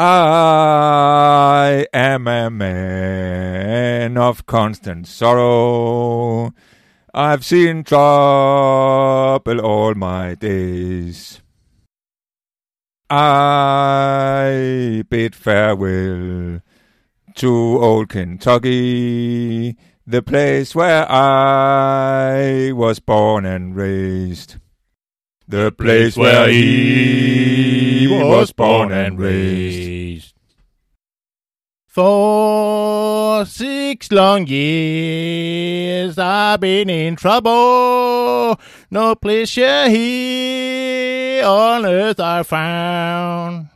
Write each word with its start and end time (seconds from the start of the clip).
I 0.00 1.88
am 1.92 2.28
a 2.28 2.48
man 2.50 4.16
of 4.16 4.46
constant 4.46 5.08
sorrow. 5.08 6.54
I've 7.12 7.44
seen 7.44 7.82
trouble 7.82 9.60
all 9.60 9.94
my 9.94 10.36
days. 10.36 11.42
I 13.10 15.02
bid 15.08 15.34
farewell 15.34 16.60
to 17.34 17.50
old 17.82 18.08
Kentucky, 18.08 19.76
the 20.06 20.22
place 20.22 20.76
where 20.76 21.10
I 21.10 22.70
was 22.70 23.00
born 23.00 23.44
and 23.44 23.74
raised. 23.74 24.58
The 25.50 25.72
place 25.72 26.14
where 26.14 26.46
he 26.50 28.06
was 28.06 28.52
born 28.52 28.92
and 28.92 29.18
raised. 29.18 30.34
For 31.86 33.46
six 33.46 34.12
long 34.12 34.46
years 34.46 36.18
I've 36.18 36.60
been 36.60 36.90
in 36.90 37.16
trouble. 37.16 38.60
No 38.90 39.14
pleasure 39.14 39.88
here 39.88 41.46
on 41.46 41.86
earth 41.86 42.20
I 42.20 42.42
found. 42.42 43.70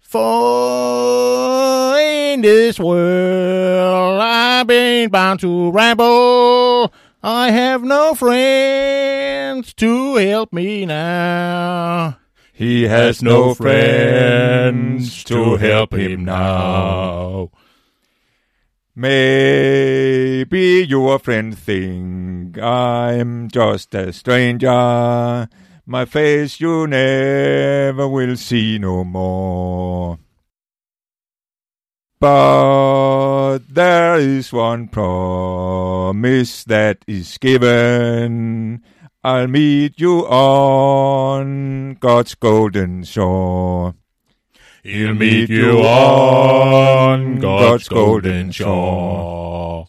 For 0.00 1.98
in 1.98 2.40
this 2.40 2.80
world 2.80 4.22
I've 4.22 4.66
been 4.66 5.10
bound 5.10 5.40
to 5.40 5.70
ramble. 5.70 6.90
I 7.22 7.50
have 7.50 7.82
no 7.82 8.14
friends 8.14 9.74
to 9.74 10.16
help 10.16 10.54
me 10.54 10.86
now. 10.86 12.16
He 12.54 12.84
has 12.84 13.22
no 13.22 13.52
friends 13.52 15.22
to 15.24 15.56
help 15.56 15.92
him 15.92 16.24
now. 16.24 17.50
Maybe 18.96 20.86
your 20.88 21.18
friend 21.18 21.56
think 21.56 22.58
I'm 22.58 23.48
just 23.48 23.94
a 23.94 24.14
stranger. 24.14 25.46
My 25.84 26.04
face 26.06 26.58
you 26.58 26.86
never 26.86 28.08
will 28.08 28.36
see 28.36 28.78
no 28.78 29.04
more. 29.04 30.18
But 32.20 33.60
there 33.70 34.16
is 34.16 34.52
one 34.52 34.88
promise 34.88 36.64
that 36.64 36.98
is 37.06 37.38
given. 37.38 38.82
I'll 39.24 39.46
meet 39.46 39.98
you 39.98 40.26
on 40.26 41.94
God's 41.94 42.34
golden 42.34 43.04
shore. 43.04 43.94
He'll 44.82 45.14
meet 45.14 45.48
you 45.48 45.80
on 45.80 47.38
God's 47.38 47.88
golden 47.88 48.50
shore. 48.50 49.88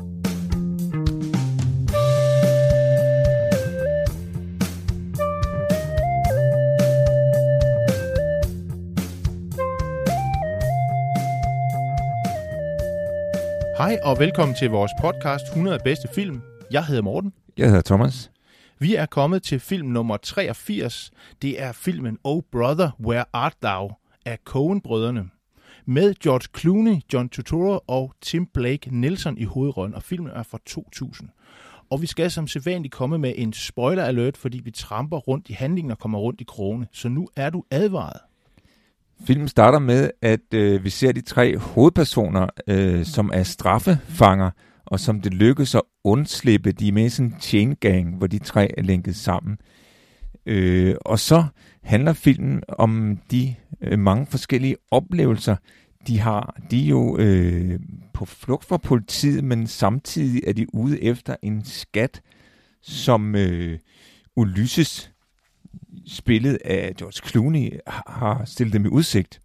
Hej 13.91 13.99
og 14.03 14.19
velkommen 14.19 14.55
til 14.55 14.69
vores 14.69 14.91
podcast 15.01 15.43
100 15.47 15.79
bedste 15.83 16.07
film. 16.15 16.41
Jeg 16.71 16.85
hedder 16.85 17.01
Morten. 17.01 17.33
Jeg 17.57 17.67
hedder 17.67 17.81
Thomas. 17.81 18.31
Vi 18.79 18.95
er 18.95 19.05
kommet 19.05 19.43
til 19.43 19.59
film 19.59 19.87
nummer 19.87 20.17
83. 20.17 21.11
Det 21.41 21.61
er 21.61 21.71
filmen 21.71 22.17
Oh 22.23 22.41
Brother, 22.51 22.91
Where 23.05 23.25
Art 23.33 23.55
Thou 23.63 23.91
af 24.25 24.37
Coen-brødrene. 24.45 25.29
Med 25.85 26.13
George 26.23 26.59
Clooney, 26.59 26.95
John 27.13 27.29
Turturro 27.29 27.79
og 27.87 28.13
Tim 28.21 28.45
Blake 28.45 28.99
Nelson 28.99 29.37
i 29.37 29.43
hovedrollen, 29.43 29.95
og 29.95 30.03
filmen 30.03 30.31
er 30.31 30.43
fra 30.43 30.57
2000. 30.65 31.29
Og 31.89 32.01
vi 32.01 32.07
skal 32.07 32.31
som 32.31 32.47
sædvanligt 32.47 32.93
komme 32.93 33.17
med 33.17 33.33
en 33.37 33.53
spoiler 33.53 34.03
alert, 34.03 34.37
fordi 34.37 34.61
vi 34.63 34.71
tramper 34.71 35.17
rundt 35.17 35.49
i 35.49 35.53
handlingen 35.53 35.91
og 35.91 35.99
kommer 35.99 36.19
rundt 36.19 36.41
i 36.41 36.43
krogene. 36.43 36.87
Så 36.91 37.09
nu 37.09 37.27
er 37.35 37.49
du 37.49 37.63
advaret. 37.71 38.19
Filmen 39.25 39.47
starter 39.47 39.79
med, 39.79 40.09
at 40.21 40.53
øh, 40.53 40.83
vi 40.83 40.89
ser 40.89 41.11
de 41.11 41.21
tre 41.21 41.57
hovedpersoner, 41.57 42.47
øh, 42.67 43.05
som 43.05 43.31
er 43.33 43.43
straffefanger, 43.43 44.49
og 44.85 44.99
som 44.99 45.21
det 45.21 45.33
lykkes 45.33 45.75
at 45.75 45.81
undslippe. 46.03 46.71
De 46.71 46.87
er 46.87 46.91
med 46.91 47.05
i 47.05 47.09
sådan 47.09 47.31
en 47.31 47.41
chain 47.41 47.75
gang, 47.75 48.17
hvor 48.17 48.27
de 48.27 48.39
tre 48.39 48.79
er 48.79 48.81
lænket 48.81 49.15
sammen. 49.15 49.57
Øh, 50.45 50.95
og 51.05 51.19
så 51.19 51.43
handler 51.83 52.13
filmen 52.13 52.63
om 52.67 53.19
de 53.31 53.55
øh, 53.81 53.99
mange 53.99 54.25
forskellige 54.25 54.75
oplevelser, 54.91 55.55
de 56.07 56.19
har. 56.19 56.57
De 56.71 56.83
er 56.83 56.87
jo 56.89 57.17
øh, 57.17 57.79
på 58.13 58.25
flugt 58.25 58.65
fra 58.65 58.77
politiet, 58.77 59.43
men 59.43 59.67
samtidig 59.67 60.41
er 60.47 60.53
de 60.53 60.75
ude 60.75 61.03
efter 61.03 61.35
en 61.41 61.65
skat, 61.65 62.21
som 62.81 63.35
øh, 63.35 63.79
Ulysses, 64.35 65.10
spillet 66.07 66.57
af 66.65 66.93
George 66.97 67.29
Clooney, 67.29 67.79
har 68.07 68.45
stillet 68.45 68.73
dem 68.73 68.85
i 68.85 68.89
udsigt. 68.89 69.41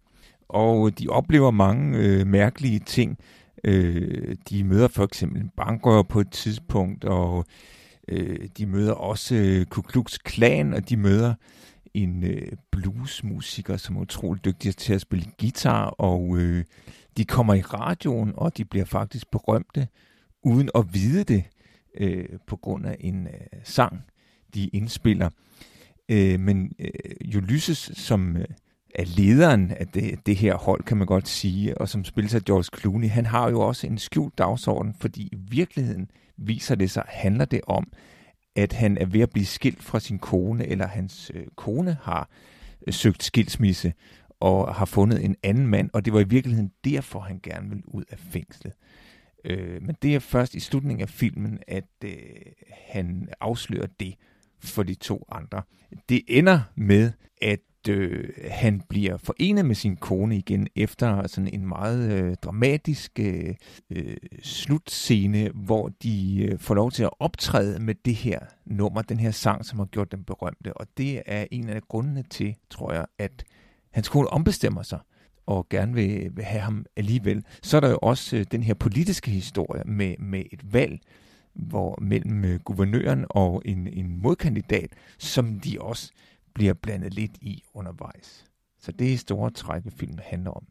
Og 0.49 0.99
de 0.99 1.07
oplever 1.07 1.51
mange 1.51 1.97
øh, 1.97 2.27
mærkelige 2.27 2.79
ting. 2.79 3.17
Øh, 3.63 4.35
de 4.49 4.63
møder 4.63 4.87
for 4.87 5.03
eksempel 5.03 5.41
en 5.41 5.51
bankrøver 5.57 6.03
på 6.03 6.19
et 6.19 6.31
tidspunkt, 6.31 7.03
og 7.03 7.45
øh, 8.07 8.47
de 8.57 8.65
møder 8.65 8.93
også 8.93 9.35
øh, 9.35 9.65
Ku 9.65 9.81
Klux 9.81 10.17
Klan, 10.17 10.73
og 10.73 10.89
de 10.89 10.97
møder 10.97 11.33
en 11.93 12.23
øh, 12.23 12.51
bluesmusiker, 12.71 13.77
som 13.77 13.95
er 13.95 14.01
utrolig 14.01 14.45
dygtig 14.45 14.75
til 14.75 14.93
at 14.93 15.01
spille 15.01 15.25
guitar, 15.39 15.85
og 15.85 16.37
øh, 16.37 16.63
de 17.17 17.25
kommer 17.25 17.53
i 17.53 17.61
radioen, 17.61 18.33
og 18.35 18.57
de 18.57 18.65
bliver 18.65 18.85
faktisk 18.85 19.31
berømte, 19.31 19.87
uden 20.43 20.69
at 20.75 20.93
vide 20.93 21.23
det, 21.23 21.43
øh, 21.97 22.25
på 22.47 22.55
grund 22.55 22.85
af 22.85 22.97
en 22.99 23.27
øh, 23.27 23.59
sang, 23.63 24.03
de 24.53 24.67
indspiller. 24.67 25.29
Øh, 26.09 26.39
men 26.39 26.71
øh, 26.79 27.37
Ulysses, 27.37 27.91
som 27.93 28.37
øh, 28.37 28.45
er 28.95 29.05
lederen 29.05 29.71
af 29.71 29.87
det, 29.87 30.25
det 30.25 30.35
her 30.35 30.55
hold, 30.55 30.83
kan 30.83 30.97
man 30.97 31.07
godt 31.07 31.27
sige, 31.27 31.77
og 31.77 31.89
som 31.89 32.03
spilles 32.03 32.35
af 32.35 32.41
George 32.41 32.79
Clooney, 32.79 33.09
han 33.09 33.25
har 33.25 33.49
jo 33.49 33.59
også 33.59 33.87
en 33.87 33.97
skjult 33.97 34.37
dagsorden, 34.37 34.95
fordi 34.99 35.21
i 35.21 35.35
virkeligheden 35.49 36.11
viser 36.37 36.75
det 36.75 36.91
sig, 36.91 37.03
handler 37.07 37.45
det 37.45 37.61
om, 37.67 37.87
at 38.55 38.73
han 38.73 38.97
er 38.97 39.05
ved 39.05 39.21
at 39.21 39.29
blive 39.29 39.45
skilt 39.45 39.83
fra 39.83 39.99
sin 39.99 40.19
kone, 40.19 40.67
eller 40.67 40.87
hans 40.87 41.31
øh, 41.33 41.45
kone 41.55 41.97
har 42.01 42.29
øh, 42.87 42.93
søgt 42.93 43.23
skilsmisse 43.23 43.93
og 44.39 44.75
har 44.75 44.85
fundet 44.85 45.25
en 45.25 45.35
anden 45.43 45.67
mand, 45.67 45.89
og 45.93 46.05
det 46.05 46.13
var 46.13 46.19
i 46.19 46.27
virkeligheden 46.27 46.71
derfor, 46.85 47.19
han 47.19 47.39
gerne 47.43 47.69
ville 47.69 47.83
ud 47.95 48.03
af 48.09 48.19
fængslet. 48.19 48.73
Øh, 49.45 49.81
men 49.81 49.95
det 50.01 50.15
er 50.15 50.19
først 50.19 50.55
i 50.55 50.59
slutningen 50.59 51.01
af 51.01 51.09
filmen, 51.09 51.59
at 51.67 51.89
øh, 52.03 52.11
han 52.87 53.29
afslører 53.39 53.87
det 53.99 54.15
for 54.59 54.83
de 54.83 54.95
to 54.95 55.25
andre. 55.31 55.61
Det 56.09 56.21
ender 56.27 56.59
med, 56.75 57.11
at 57.41 57.59
øh, 57.89 58.29
han 58.49 58.81
bliver 58.89 59.17
forenet 59.17 59.65
med 59.65 59.75
sin 59.75 59.95
kone 59.95 60.37
igen 60.37 60.67
efter 60.75 61.27
sådan 61.27 61.53
en 61.53 61.67
meget 61.67 62.11
øh, 62.11 62.35
dramatisk 62.35 63.19
øh, 63.19 63.55
øh, 63.89 64.17
slutscene, 64.43 65.49
hvor 65.53 65.89
de 66.03 66.47
øh, 66.51 66.59
får 66.59 66.75
lov 66.75 66.91
til 66.91 67.03
at 67.03 67.09
optræde 67.19 67.79
med 67.79 67.95
det 68.05 68.15
her 68.15 68.39
nummer, 68.65 69.01
den 69.01 69.19
her 69.19 69.31
sang, 69.31 69.65
som 69.65 69.79
har 69.79 69.85
gjort 69.85 70.11
dem 70.11 70.23
berømte. 70.23 70.73
Og 70.73 70.87
det 70.97 71.21
er 71.25 71.45
en 71.51 71.69
af 71.69 71.81
grundene 71.81 72.23
til, 72.29 72.55
tror 72.69 72.93
jeg, 72.93 73.05
at 73.17 73.43
hans 73.91 74.09
kone 74.09 74.27
ombestemmer 74.27 74.83
sig 74.83 74.99
og 75.45 75.69
gerne 75.69 75.93
vil, 75.93 76.31
vil 76.35 76.45
have 76.45 76.61
ham 76.61 76.85
alligevel. 76.95 77.43
Så 77.63 77.77
er 77.77 77.81
der 77.81 77.89
jo 77.89 77.99
også 78.01 78.37
øh, 78.37 78.45
den 78.51 78.63
her 78.63 78.73
politiske 78.73 79.31
historie 79.31 79.83
med, 79.85 80.15
med 80.19 80.43
et 80.51 80.73
valg, 80.73 80.99
hvor 81.57 81.97
mellem 82.01 82.45
øh, 82.45 82.59
guvernøren 82.59 83.25
og 83.29 83.61
en, 83.65 83.87
en 83.87 84.21
modkandidat, 84.21 84.89
som 85.17 85.59
de 85.59 85.77
også 85.81 86.11
bliver 86.53 86.73
blandet 86.73 87.13
lidt 87.13 87.37
i 87.41 87.63
undervejs. 87.73 88.45
Så 88.79 88.91
det 88.91 89.13
er 89.13 89.17
store 89.17 89.51
træk, 89.51 89.83
filmen 89.97 90.19
handler 90.23 90.51
om. 90.51 90.67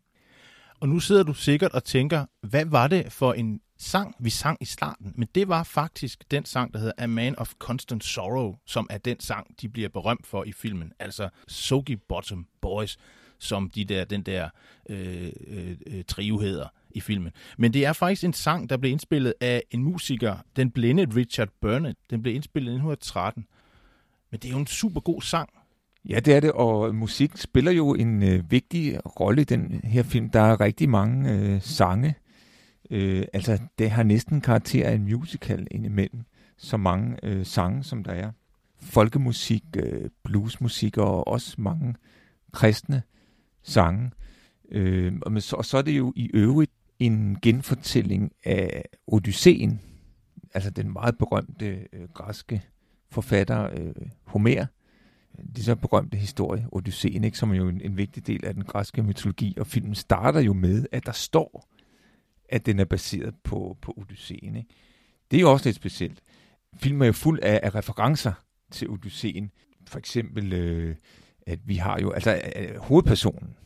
Og 0.81 0.89
nu 0.89 1.01
sidder 1.01 1.23
du 1.23 1.35
sikkert 1.35 1.73
og 1.73 1.85
tænker, 1.85 2.27
hvad 2.41 2.65
var 2.65 2.87
det 2.87 3.13
for 3.13 3.33
en 3.33 3.61
sang, 3.79 4.15
vi 4.19 4.31
sang 4.31 4.59
i 4.61 4.65
starten, 4.65 5.13
men 5.15 5.29
det 5.35 5.49
var 5.49 5.63
faktisk 5.63 6.31
den 6.31 6.45
sang, 6.45 6.73
der 6.73 6.79
hedder 6.79 6.93
A 6.99 7.07
Man 7.07 7.39
of 7.39 7.53
Constant 7.59 8.05
Sorrow, 8.05 8.57
som 8.67 8.87
er 8.91 8.99
den 8.99 9.21
sang, 9.21 9.61
de 9.61 9.69
bliver 9.69 9.89
berømt 9.89 10.27
for 10.27 10.45
i 10.45 10.53
filmen. 10.53 10.93
Altså 10.99 11.29
Sogi 11.49 11.97
Bottom 11.97 12.47
Boys, 12.61 12.99
som 13.39 13.71
de 13.71 13.85
der, 13.85 14.05
den 14.05 14.23
der 14.23 14.49
øh, 14.89 15.33
øh, 15.47 15.77
øh 15.87 16.05
trio 16.05 16.39
hedder 16.39 16.69
i 16.97 17.01
filmen. 17.01 17.33
Men 17.59 17.73
det 17.73 17.87
er 17.87 17.93
faktisk 17.93 18.25
en 18.25 18.33
sang, 18.33 18.71
der 18.71 18.77
blev 18.77 18.93
indspillet 18.93 19.35
af 19.41 19.63
en 19.71 19.83
musiker, 19.83 20.37
den 20.57 20.71
blinde 20.71 21.07
Richard 21.17 21.49
Burnett. 21.61 21.99
Den 22.11 22.23
blev 22.23 22.35
indspillet 22.35 22.73
i 22.73 22.75
1913. 22.75 23.47
Men 24.31 24.41
det 24.41 24.49
er 24.49 24.53
jo 24.53 24.59
en 24.59 24.67
super 24.67 25.01
god 25.01 25.23
sang. 25.23 25.49
Ja, 26.09 26.21
det 26.21 26.35
er 26.35 26.41
det, 26.41 26.53
og 26.53 26.95
musik 26.95 27.37
spiller 27.37 27.73
jo 27.73 27.95
en 27.95 28.23
øh, 28.23 28.51
vigtig 28.51 28.99
rolle 29.21 29.43
i 29.43 29.45
den 29.45 29.81
her 29.85 30.03
film. 30.03 30.31
Der 30.31 30.41
er 30.41 30.61
rigtig 30.61 30.89
mange 30.89 31.33
øh, 31.33 31.63
sange. 31.63 32.15
Øh, 32.91 33.25
altså, 33.33 33.59
det 33.79 33.91
har 33.91 34.03
næsten 34.03 34.41
karakter 34.41 34.89
af 34.89 34.95
en 34.95 35.05
musical 35.05 35.67
indimellem. 35.71 36.25
Så 36.57 36.77
mange 36.77 37.17
øh, 37.23 37.47
sange, 37.47 37.85
som 37.85 38.05
der 38.05 38.13
er. 38.13 38.31
Folkemusik, 38.81 39.65
øh, 39.77 40.11
bluesmusik 40.25 40.99
og 40.99 41.29
også 41.29 41.55
mange 41.59 41.95
kristne 42.53 43.03
sange. 43.63 44.11
Øh, 44.71 45.13
og, 45.23 45.43
så, 45.43 45.57
og 45.57 45.65
så 45.65 45.79
er 45.79 45.83
det 45.83 45.99
jo 45.99 46.13
i 46.17 46.31
øvrigt 46.35 46.73
en 46.99 47.39
genfortælling 47.43 48.33
af 48.45 48.85
Odysseen, 49.07 49.81
altså 50.55 50.71
den 50.71 50.93
meget 50.93 51.19
berømte 51.19 51.89
øh, 51.93 52.09
græske 52.15 52.63
forfatter 53.11 53.71
øh, 53.73 53.95
Homer, 54.25 54.67
det 55.57 55.65
så 55.65 55.77
berømte 55.77 56.17
historie, 56.17 56.67
Odysseen, 56.73 57.25
ikke, 57.25 57.39
som 57.39 57.51
er 57.51 57.57
jo 57.57 57.69
en, 57.69 57.81
en 57.81 57.97
vigtig 57.97 58.27
del 58.27 58.45
af 58.45 58.55
den 58.55 58.65
græske 58.65 59.03
mytologi, 59.03 59.55
og 59.61 59.67
filmen 59.67 59.95
starter 59.95 60.41
jo 60.41 60.53
med, 60.53 60.87
at 60.93 61.07
der 61.07 61.13
står, 61.13 61.69
at 62.49 62.67
den 62.67 62.79
er 62.79 62.85
baseret 62.85 63.35
på, 63.45 63.77
på 63.83 63.95
Odysseen. 63.97 64.57
Ikke? 64.57 64.69
Det 65.31 65.37
er 65.37 65.41
jo 65.41 65.53
også 65.53 65.69
lidt 65.69 65.77
specielt. 65.77 66.23
Filmen 66.77 67.03
er 67.03 67.07
jo 67.07 67.13
fuld 67.13 67.41
af, 67.43 67.61
af 67.63 67.75
referencer 67.75 68.33
til 68.71 68.91
Odysseen. 68.91 69.51
For 69.89 69.99
eksempel, 69.99 70.53
øh, 70.53 70.97
at 71.47 71.59
vi 71.65 71.77
har 71.77 71.99
jo, 72.01 72.11
altså 72.11 72.43
øh, 72.57 72.77
hovedpersonen, 72.77 73.57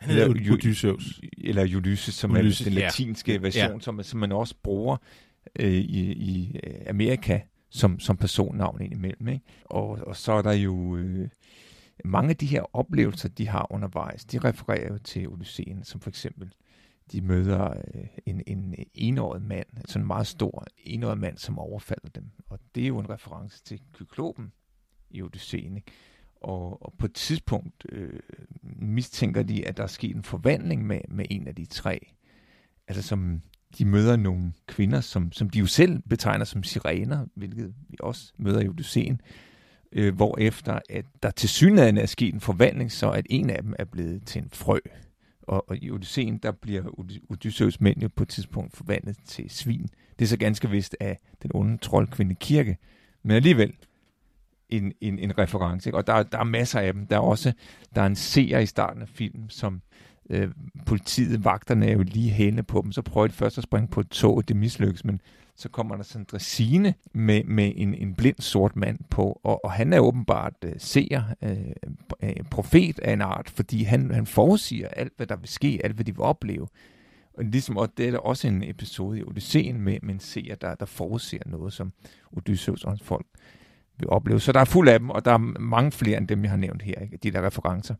han 0.00 0.10
hedder 0.10 0.34
eller, 0.34 0.52
Odysseus. 0.52 1.20
Eller 1.38 1.76
Ulysses, 1.76 2.14
som 2.14 2.30
Ulysses, 2.30 2.60
er 2.60 2.64
den 2.64 2.72
latinske 2.72 3.32
ja. 3.32 3.38
version, 3.38 3.72
ja. 3.72 3.80
Som, 3.80 4.02
som 4.02 4.20
man 4.20 4.32
også 4.32 4.54
bruger 4.62 4.96
øh, 5.58 5.72
i, 5.72 6.12
i 6.12 6.60
øh, 6.64 6.74
Amerika 6.86 7.40
som, 7.70 8.00
som 8.00 8.16
personnavn 8.16 8.80
indimellem. 8.80 9.28
Ikke? 9.28 9.44
Og, 9.64 9.88
og 9.88 10.16
så 10.16 10.32
er 10.32 10.42
der 10.42 10.52
jo 10.52 10.96
øh, 10.96 11.28
mange 12.04 12.30
af 12.30 12.36
de 12.36 12.46
her 12.46 12.76
oplevelser, 12.76 13.28
de 13.28 13.48
har 13.48 13.66
undervejs, 13.70 14.24
de 14.24 14.38
refererer 14.38 14.92
jo 14.92 14.98
til 14.98 15.28
Odysseen, 15.28 15.84
som 15.84 16.00
for 16.00 16.10
eksempel, 16.10 16.54
de 17.12 17.20
møder 17.20 17.70
øh, 17.70 18.04
en, 18.26 18.42
en 18.46 18.74
enåret 18.94 19.42
mand, 19.42 19.66
altså 19.76 19.98
en 19.98 20.06
meget 20.06 20.26
stor 20.26 20.66
enåret 20.78 21.18
mand, 21.18 21.38
som 21.38 21.58
overfalder 21.58 22.08
dem. 22.08 22.24
Og 22.48 22.58
det 22.74 22.82
er 22.82 22.88
jo 22.88 22.98
en 22.98 23.10
reference 23.10 23.62
til 23.64 23.80
Kyklopen 23.92 24.52
i 25.10 25.22
Odysseen. 25.22 25.76
Ikke? 25.76 25.92
Og, 26.40 26.82
og 26.82 26.94
på 26.98 27.06
et 27.06 27.14
tidspunkt 27.14 27.86
øh, 27.92 28.20
mistænker 28.62 29.42
de, 29.42 29.68
at 29.68 29.76
der 29.76 29.82
er 29.82 29.86
sket 29.86 30.16
en 30.16 30.22
forvandling 30.22 30.86
med, 30.86 31.00
med 31.08 31.24
en 31.30 31.48
af 31.48 31.54
de 31.54 31.64
tre. 31.64 32.06
Altså 32.88 33.02
som 33.02 33.42
de 33.78 33.84
møder 33.84 34.16
nogle 34.16 34.52
kvinder, 34.66 35.00
som, 35.00 35.32
som 35.32 35.50
de 35.50 35.58
jo 35.58 35.66
selv 35.66 36.02
betegner 36.08 36.44
som 36.44 36.62
sirener, 36.62 37.26
hvilket 37.34 37.74
vi 37.88 37.96
også 38.00 38.32
møder 38.38 38.60
i 38.60 38.68
Odysseen, 38.68 39.20
øh, 39.92 40.14
hvor 40.14 40.38
efter 40.38 40.78
at 40.90 41.04
der 41.22 41.30
til 41.30 41.48
synligheden 41.48 41.98
er 41.98 42.06
sket 42.06 42.34
en 42.34 42.40
forvandling, 42.40 42.92
så 42.92 43.10
at 43.10 43.26
en 43.30 43.50
af 43.50 43.62
dem 43.62 43.74
er 43.78 43.84
blevet 43.84 44.26
til 44.26 44.42
en 44.42 44.50
frø. 44.52 44.78
Og, 45.42 45.70
og 45.70 45.76
i 45.76 45.90
Odysseen, 45.90 46.38
der 46.38 46.52
bliver 46.52 46.82
Odysseus 47.30 47.80
mænd 47.80 48.02
jo 48.02 48.08
på 48.16 48.22
et 48.22 48.28
tidspunkt 48.28 48.76
forvandlet 48.76 49.16
til 49.24 49.50
svin. 49.50 49.88
Det 50.18 50.24
er 50.24 50.28
så 50.28 50.36
ganske 50.36 50.70
vist 50.70 50.96
af 51.00 51.18
den 51.42 51.50
onde 51.54 51.78
troldkvinde 51.78 52.34
kirke. 52.34 52.76
Men 53.22 53.36
alligevel, 53.36 53.74
en, 54.72 54.92
en, 55.00 55.18
en 55.18 55.38
reference. 55.38 55.88
Ikke? 55.88 55.98
Og 55.98 56.06
der, 56.06 56.22
der 56.22 56.38
er 56.38 56.44
masser 56.44 56.80
af 56.80 56.92
dem. 56.92 57.06
Der 57.06 57.16
er 57.16 57.20
også 57.20 57.52
der 57.94 58.02
er 58.02 58.06
en 58.06 58.16
seer 58.16 58.58
i 58.58 58.66
starten 58.66 59.02
af 59.02 59.08
filmen, 59.08 59.50
som 59.50 59.82
øh, 60.30 60.50
politiet, 60.86 61.44
vagterne 61.44 61.86
er 61.86 61.92
jo 61.92 62.02
lige 62.02 62.30
henne 62.30 62.62
på 62.62 62.80
dem. 62.84 62.92
Så 62.92 63.02
prøver 63.02 63.26
de 63.26 63.32
først 63.32 63.58
at 63.58 63.64
springe 63.64 63.88
på 63.88 64.00
et 64.00 64.08
tog, 64.08 64.48
det 64.48 64.56
mislykkes, 64.56 65.04
men 65.04 65.20
så 65.56 65.68
kommer 65.68 65.96
der 65.96 66.02
sådan 66.02 66.22
en 66.22 66.26
dressine 66.30 66.94
med, 67.12 67.44
med 67.44 67.72
en, 67.76 67.94
en 67.94 68.14
blind 68.14 68.36
sort 68.38 68.76
mand 68.76 68.98
på, 69.10 69.40
og, 69.44 69.64
og 69.64 69.72
han 69.72 69.92
er 69.92 70.00
åbenbart 70.00 70.54
øh, 70.64 70.72
seer, 70.78 71.22
øh, 71.42 71.58
øh, 72.22 72.44
profet 72.50 72.98
af 72.98 73.12
en 73.12 73.20
art, 73.20 73.50
fordi 73.50 73.82
han, 73.82 74.10
han 74.10 74.26
forudsiger 74.26 74.88
alt, 74.88 75.12
hvad 75.16 75.26
der 75.26 75.36
vil 75.36 75.48
ske, 75.48 75.80
alt, 75.84 75.94
hvad 75.94 76.04
de 76.04 76.12
vil 76.12 76.22
opleve. 76.22 76.68
Og, 77.34 77.44
ligesom, 77.44 77.76
og 77.76 77.88
det 77.96 78.06
er 78.06 78.10
der 78.10 78.18
også 78.18 78.48
en 78.48 78.62
episode 78.62 79.18
i 79.18 79.22
Odysseen 79.22 79.80
med, 79.80 79.98
med 80.02 80.14
en 80.14 80.20
seer, 80.20 80.54
der, 80.54 80.74
der 80.74 80.86
forudser 80.86 81.38
noget, 81.46 81.72
som 81.72 81.92
Odysseus 82.32 82.84
og 82.84 82.90
hans 82.90 83.02
folk 83.02 83.26
vil 84.00 84.10
opleve. 84.10 84.40
Så 84.40 84.52
der 84.52 84.60
er 84.60 84.64
fuld 84.64 84.88
af 84.88 84.98
dem, 84.98 85.10
og 85.10 85.24
der 85.24 85.32
er 85.32 85.38
mange 85.60 85.92
flere 85.92 86.18
end 86.18 86.28
dem, 86.28 86.42
jeg 86.42 86.50
har 86.50 86.56
nævnt 86.56 86.82
her, 86.82 86.94
ikke? 87.02 87.16
de 87.16 87.30
der 87.30 87.46
referencer. 87.46 87.94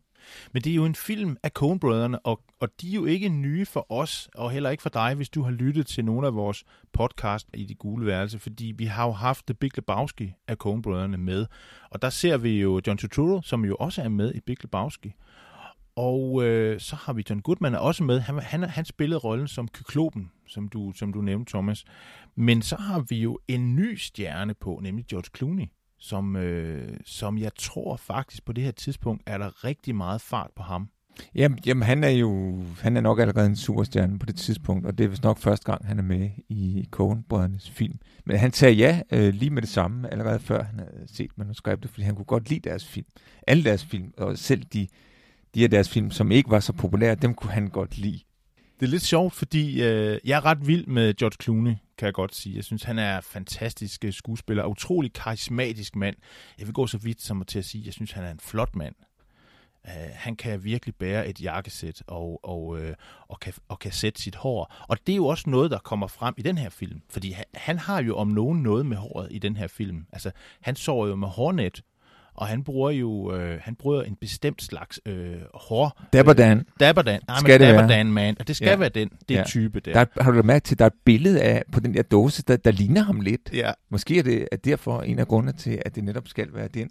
Men 0.51 0.61
det 0.61 0.71
er 0.71 0.75
jo 0.75 0.85
en 0.85 0.95
film 0.95 1.37
af 1.43 1.51
Coen-brødrene, 1.51 2.19
og, 2.19 2.41
og 2.59 2.69
de 2.81 2.89
er 2.89 2.95
jo 2.95 3.05
ikke 3.05 3.29
nye 3.29 3.65
for 3.65 3.91
os, 3.91 4.29
og 4.35 4.51
heller 4.51 4.69
ikke 4.69 4.83
for 4.83 4.89
dig, 4.89 5.15
hvis 5.15 5.29
du 5.29 5.43
har 5.43 5.51
lyttet 5.51 5.87
til 5.87 6.05
nogle 6.05 6.27
af 6.27 6.35
vores 6.35 6.63
podcast 6.93 7.47
i 7.53 7.65
de 7.65 7.75
gule 7.75 8.05
værelse, 8.05 8.39
fordi 8.39 8.73
vi 8.77 8.85
har 8.85 9.05
jo 9.05 9.11
haft 9.11 9.45
The 9.47 9.53
Big 9.53 9.71
Lebowski 9.75 10.33
af 10.47 10.55
Coen-brødrene 10.55 11.17
med, 11.17 11.45
og 11.89 12.01
der 12.01 12.09
ser 12.09 12.37
vi 12.37 12.61
jo 12.61 12.81
John 12.87 12.97
Turturro, 12.97 13.41
som 13.41 13.65
jo 13.65 13.75
også 13.75 14.01
er 14.01 14.09
med 14.09 14.33
i 14.33 14.39
Big 14.39 14.57
Lebowski. 14.61 15.13
Og 15.95 16.43
øh, 16.43 16.79
så 16.79 16.95
har 16.95 17.13
vi 17.13 17.23
John 17.29 17.41
Goodman 17.41 17.73
er 17.73 17.79
også 17.79 18.03
med. 18.03 18.19
Han, 18.19 18.39
han, 18.39 18.63
han 18.63 18.85
spillede 18.85 19.19
rollen 19.19 19.47
som 19.47 19.67
Kyklopen, 19.67 20.31
som 20.47 20.67
du, 20.67 20.91
som 20.95 21.13
du 21.13 21.21
nævnte, 21.21 21.51
Thomas. 21.51 21.85
Men 22.35 22.61
så 22.61 22.75
har 22.75 22.99
vi 23.09 23.15
jo 23.21 23.39
en 23.47 23.75
ny 23.75 23.95
stjerne 23.95 24.53
på, 24.53 24.79
nemlig 24.83 25.05
George 25.05 25.29
Clooney 25.37 25.65
som, 26.01 26.35
øh, 26.35 26.97
som 27.05 27.37
jeg 27.37 27.51
tror 27.55 27.95
faktisk 27.95 28.45
på 28.45 28.53
det 28.53 28.63
her 28.63 28.71
tidspunkt, 28.71 29.23
er 29.25 29.37
der 29.37 29.63
rigtig 29.63 29.95
meget 29.95 30.21
fart 30.21 30.49
på 30.55 30.63
ham. 30.63 30.89
Jamen, 31.35 31.59
jamen 31.65 31.83
han 31.83 32.03
er 32.03 32.09
jo 32.09 32.63
han 32.81 32.97
er 32.97 33.01
nok 33.01 33.19
allerede 33.19 33.45
en 33.45 33.55
superstjerne 33.55 34.19
på 34.19 34.25
det 34.25 34.35
tidspunkt, 34.35 34.85
og 34.85 34.97
det 34.97 35.03
er 35.03 35.07
vist 35.07 35.23
nok 35.23 35.37
første 35.37 35.65
gang, 35.65 35.87
han 35.87 35.99
er 35.99 36.03
med 36.03 36.29
i 36.49 36.87
coen 36.91 37.25
film. 37.59 37.99
Men 38.25 38.37
han 38.37 38.53
sagde 38.53 38.75
ja 38.75 39.01
øh, 39.11 39.33
lige 39.33 39.49
med 39.49 39.61
det 39.61 39.69
samme, 39.69 40.11
allerede 40.11 40.39
før 40.39 40.63
han 40.63 40.79
havde 40.79 41.07
set 41.07 41.31
manuskriptet, 41.35 41.91
fordi 41.91 42.03
han 42.03 42.15
kunne 42.15 42.25
godt 42.25 42.49
lide 42.49 42.69
deres 42.69 42.87
film. 42.87 43.07
Alle 43.47 43.63
deres 43.63 43.85
film, 43.85 44.13
og 44.17 44.37
selv 44.37 44.63
de, 44.63 44.87
de 45.55 45.63
af 45.63 45.69
deres 45.69 45.89
film, 45.89 46.11
som 46.11 46.31
ikke 46.31 46.49
var 46.49 46.59
så 46.59 46.73
populære, 46.73 47.15
dem 47.15 47.33
kunne 47.33 47.51
han 47.51 47.67
godt 47.67 47.97
lide. 47.97 48.19
Det 48.81 48.87
er 48.87 48.91
lidt 48.91 49.03
sjovt, 49.03 49.33
fordi 49.33 49.83
øh, 49.83 50.19
jeg 50.25 50.37
er 50.37 50.45
ret 50.45 50.67
vild 50.67 50.87
med 50.87 51.13
George 51.13 51.35
Clooney, 51.43 51.75
kan 51.97 52.05
jeg 52.05 52.13
godt 52.13 52.35
sige. 52.35 52.55
Jeg 52.55 52.63
synes, 52.63 52.83
han 52.83 52.99
er 52.99 53.21
fantastisk 53.21 54.05
øh, 54.05 54.13
skuespiller, 54.13 54.65
utrolig 54.65 55.13
karismatisk 55.13 55.95
mand. 55.95 56.15
Jeg 56.59 56.67
vil 56.67 56.73
gå 56.73 56.87
så 56.87 56.97
vidt 56.97 57.21
som 57.21 57.43
til 57.45 57.59
at 57.59 57.65
sige, 57.65 57.81
at 57.81 57.85
jeg 57.85 57.93
synes, 57.93 58.11
han 58.11 58.23
er 58.23 58.31
en 58.31 58.39
flot 58.39 58.75
mand. 58.75 58.95
Uh, 59.83 59.91
han 60.13 60.35
kan 60.35 60.63
virkelig 60.63 60.95
bære 60.95 61.27
et 61.27 61.41
jakkesæt 61.41 62.03
og, 62.07 62.39
og, 62.43 62.67
uh, 62.67 62.79
og, 63.27 63.39
kan, 63.39 63.53
og 63.67 63.79
kan 63.79 63.91
sætte 63.91 64.21
sit 64.21 64.35
hår. 64.35 64.73
Og 64.87 64.97
det 65.07 65.13
er 65.13 65.17
jo 65.17 65.25
også 65.25 65.49
noget, 65.49 65.71
der 65.71 65.77
kommer 65.77 66.07
frem 66.07 66.33
i 66.37 66.41
den 66.41 66.57
her 66.57 66.69
film. 66.69 67.01
Fordi 67.09 67.31
han, 67.31 67.45
han 67.53 67.79
har 67.79 68.01
jo 68.01 68.17
om 68.17 68.27
nogen 68.27 68.63
noget 68.63 68.85
med 68.85 68.97
håret 68.97 69.27
i 69.31 69.39
den 69.39 69.57
her 69.57 69.67
film. 69.67 70.05
Altså, 70.11 70.31
han 70.61 70.75
sover 70.75 71.07
jo 71.07 71.15
med 71.15 71.27
hårnet 71.27 71.81
og 72.41 72.47
han 72.47 72.63
bruger 72.63 72.91
jo 72.91 73.35
øh, 73.35 73.59
han 73.61 73.75
bruger 73.75 74.01
en 74.03 74.15
bestemt 74.15 74.61
slags 74.61 74.99
øh, 75.05 75.37
hår. 75.53 76.01
Dabberdan. 76.13 76.57
Øh, 76.57 76.63
Dabberdan. 76.79 77.21
Nej, 77.27 77.39
skal 77.39 77.59
det 77.59 77.67
Dabberdan 77.67 77.89
være? 77.89 78.13
man. 78.13 78.35
Og 78.39 78.47
det 78.47 78.55
skal 78.55 78.69
ja. 78.69 78.75
være 78.75 78.89
den, 78.89 79.09
den 79.29 79.37
ja. 79.37 79.43
type 79.43 79.79
der. 79.79 80.05
der. 80.05 80.23
Har 80.23 80.31
du 80.31 80.43
mærke 80.43 80.63
til, 80.63 80.75
at 80.75 80.79
der 80.79 80.85
er 80.85 80.89
et 80.89 80.93
billede 81.05 81.41
af, 81.41 81.63
på 81.71 81.79
den 81.79 81.93
der 81.93 82.01
dåse, 82.01 82.43
der, 82.43 82.57
der 82.57 82.71
ligner 82.71 83.01
ham 83.01 83.19
lidt. 83.19 83.49
Ja. 83.53 83.71
Måske 83.89 84.19
er 84.19 84.23
det 84.23 84.47
er 84.51 84.57
derfor 84.57 85.01
en 85.01 85.19
af 85.19 85.27
grundene 85.27 85.53
til, 85.53 85.81
at 85.85 85.95
det 85.95 86.03
netop 86.03 86.27
skal 86.27 86.47
være 86.53 86.67
den. 86.67 86.89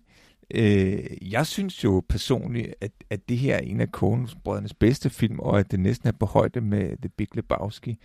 Øh, 0.54 1.32
jeg 1.32 1.46
synes 1.46 1.84
jo 1.84 2.02
personligt, 2.08 2.74
at, 2.80 2.92
at 3.10 3.28
det 3.28 3.38
her 3.38 3.54
er 3.54 3.60
en 3.60 3.80
af 3.80 3.88
Coens 3.88 4.36
bedste 4.80 5.10
film, 5.10 5.38
og 5.38 5.58
at 5.58 5.70
det 5.70 5.80
næsten 5.80 6.08
er 6.08 6.12
på 6.12 6.26
højde 6.26 6.60
med 6.60 6.96
The 7.02 7.08
Big 7.08 7.28
Lebowski. 7.34 7.96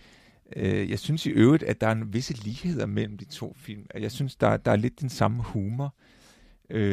Øh, 0.56 0.90
jeg 0.90 0.98
synes 0.98 1.26
i 1.26 1.30
øvrigt, 1.30 1.62
at 1.62 1.80
der 1.80 1.86
er 1.86 1.92
en 1.92 2.12
visse 2.12 2.44
ligheder 2.44 2.86
mellem 2.86 3.18
de 3.18 3.24
to 3.24 3.56
film. 3.56 3.86
Jeg 3.98 4.12
synes, 4.12 4.36
der, 4.36 4.56
der 4.56 4.70
er 4.70 4.76
lidt 4.76 5.00
den 5.00 5.08
samme 5.08 5.42
humor 5.42 5.84
øh, 5.84 6.15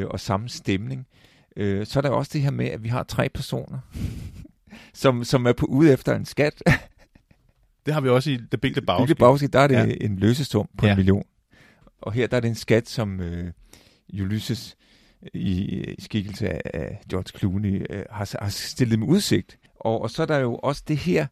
og 0.10 0.20
samme 0.20 0.50
stemning. 0.50 1.08
Øh, 1.58 1.86
så 1.86 2.00
er 2.00 2.02
der 2.02 2.10
også 2.10 2.32
det 2.34 2.42
her 2.42 2.52
med, 2.52 2.66
at 2.66 2.84
vi 2.84 2.90
har 2.90 3.04
tre 3.04 3.30
personer, 3.30 3.80
som, 4.94 5.24
som 5.24 5.46
er 5.46 5.54
på 5.54 5.66
ude 5.66 5.94
efter 5.94 6.16
en 6.16 6.26
skat. 6.26 6.64
det 7.86 7.94
har 7.94 8.02
vi 8.02 8.10
også 8.10 8.32
i 8.32 8.38
The 8.38 8.58
Big 8.58 8.76
Lebowski. 8.76 9.02
Big 9.04 9.10
Lebowski, 9.10 9.48
der 9.48 9.60
er 9.60 9.68
det 9.68 9.76
ja. 9.76 10.06
en 10.06 10.18
løsesum 10.18 10.70
på 10.78 10.86
ja. 10.86 10.92
en 10.92 10.98
million. 10.98 11.24
Og 12.02 12.12
her 12.12 12.28
der 12.28 12.38
er 12.38 12.42
det 12.42 12.48
en 12.48 12.56
skat, 12.56 12.90
som 12.90 13.20
øh, 13.20 13.52
Ulysses 14.14 14.78
i, 15.34 15.84
i 15.98 16.02
skikkelse 16.02 16.76
af 16.76 17.02
George 17.10 17.40
Clooney 17.40 17.86
øh, 17.90 18.04
har, 18.12 18.38
har 18.42 18.50
stillet 18.50 19.00
med 19.00 19.08
udsigt. 19.08 19.58
Og, 19.76 20.02
og 20.02 20.10
så 20.10 20.22
er 20.22 20.26
der 20.26 20.38
jo 20.38 20.56
også 20.56 20.84
det 20.88 20.98
her 20.98 21.28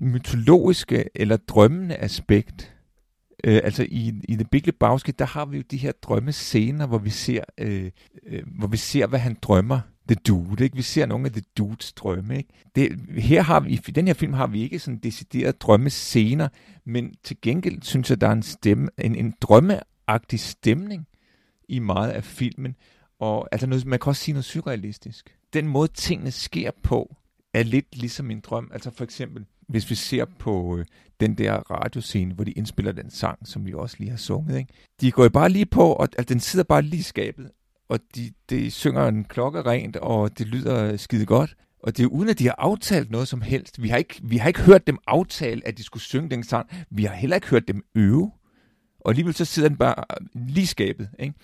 mytologiske 0.00 1.04
eller 1.14 1.36
drømmende 1.36 1.96
aspekt, 1.96 2.74
Øh, 3.44 3.60
altså 3.64 3.86
i, 3.90 4.12
i 4.28 4.34
The 4.34 4.44
Big 4.44 4.66
Lebowski, 4.66 5.12
der 5.12 5.24
har 5.24 5.44
vi 5.44 5.56
jo 5.56 5.62
de 5.70 5.76
her 5.76 5.92
drømmescener, 5.92 6.86
hvor 6.86 6.98
vi 6.98 7.10
ser, 7.10 7.44
øh, 7.58 7.90
øh, 8.26 8.42
hvor 8.58 8.66
vi 8.66 8.76
ser, 8.76 9.06
hvad 9.06 9.18
han 9.18 9.36
drømmer 9.42 9.80
The 10.08 10.14
Dude, 10.14 10.64
ikke? 10.64 10.76
Vi 10.76 10.82
ser 10.82 11.06
nogle 11.06 11.26
af 11.26 11.32
The 11.32 11.42
Dudes 11.58 11.92
drømme, 11.92 12.36
ikke? 12.36 12.50
Det, 12.76 13.00
her 13.18 13.42
har 13.42 13.60
vi, 13.60 13.72
I 13.72 13.76
den 13.76 14.06
her 14.06 14.14
film 14.14 14.32
har 14.32 14.46
vi 14.46 14.62
ikke 14.62 14.78
sådan 14.78 14.98
decideret 14.98 15.62
drømmescener, 15.62 16.48
men 16.84 17.14
til 17.24 17.36
gengæld 17.42 17.82
synes 17.82 18.10
jeg, 18.10 18.20
der 18.20 18.28
er 18.28 18.32
en 18.32 18.42
stemme, 18.42 18.88
en, 18.98 19.14
en 19.14 19.34
drømmeagtig 19.40 20.40
stemning 20.40 21.06
i 21.68 21.78
meget 21.78 22.10
af 22.10 22.24
filmen, 22.24 22.76
og 23.18 23.48
altså 23.52 23.66
noget, 23.66 23.86
man 23.86 23.98
kan 23.98 24.10
også 24.10 24.22
sige 24.22 24.32
noget 24.32 24.44
surrealistisk. 24.44 25.36
Den 25.52 25.68
måde, 25.68 25.88
tingene 25.94 26.30
sker 26.30 26.70
på, 26.82 27.16
er 27.54 27.62
lidt 27.62 27.96
ligesom 27.96 28.30
en 28.30 28.40
drøm. 28.40 28.70
Altså 28.72 28.90
for 28.90 29.04
eksempel, 29.04 29.46
hvis 29.72 29.90
vi 29.90 29.94
ser 29.94 30.24
på 30.38 30.78
øh, 30.78 30.84
den 31.20 31.34
der 31.34 31.52
radioscene, 31.54 32.34
hvor 32.34 32.44
de 32.44 32.52
indspiller 32.52 32.92
den 32.92 33.10
sang, 33.10 33.48
som 33.48 33.66
vi 33.66 33.72
også 33.74 33.96
lige 33.98 34.10
har 34.10 34.16
sunget, 34.16 34.58
ikke? 34.58 34.72
de 35.00 35.12
går 35.12 35.22
jo 35.22 35.28
bare 35.28 35.48
lige 35.48 35.66
på, 35.66 35.92
og 35.92 36.08
altså, 36.18 36.34
den 36.34 36.40
sidder 36.40 36.64
bare 36.64 36.82
lige 36.82 37.00
i 37.00 37.02
skabet, 37.02 37.50
og 37.88 38.00
de, 38.14 38.32
de 38.50 38.70
synger 38.70 39.08
en 39.08 39.24
klokke 39.24 39.62
rent, 39.62 39.96
og 39.96 40.38
det 40.38 40.46
lyder 40.46 40.96
skide 40.96 41.26
godt. 41.26 41.56
Og 41.82 41.96
det 41.96 42.02
er 42.02 42.06
uden, 42.06 42.28
at 42.28 42.38
de 42.38 42.46
har 42.46 42.54
aftalt 42.58 43.10
noget 43.10 43.28
som 43.28 43.40
helst. 43.40 43.82
Vi 43.82 43.88
har 43.88 43.96
ikke, 43.96 44.20
vi 44.22 44.36
har 44.36 44.48
ikke 44.48 44.62
hørt 44.62 44.86
dem 44.86 44.98
aftale, 45.06 45.62
at 45.68 45.78
de 45.78 45.82
skulle 45.82 46.02
synge 46.02 46.30
den 46.30 46.44
sang. 46.44 46.70
Vi 46.90 47.04
har 47.04 47.14
heller 47.14 47.36
ikke 47.36 47.48
hørt 47.48 47.68
dem 47.68 47.82
øve. 47.94 48.30
Og 49.00 49.10
alligevel 49.10 49.34
så 49.34 49.44
sidder 49.44 49.68
den 49.68 49.78
bare 49.78 50.04
øh, 50.10 50.46
lige 50.48 50.66
skabet. 50.66 51.08
Ikke? 51.18 51.34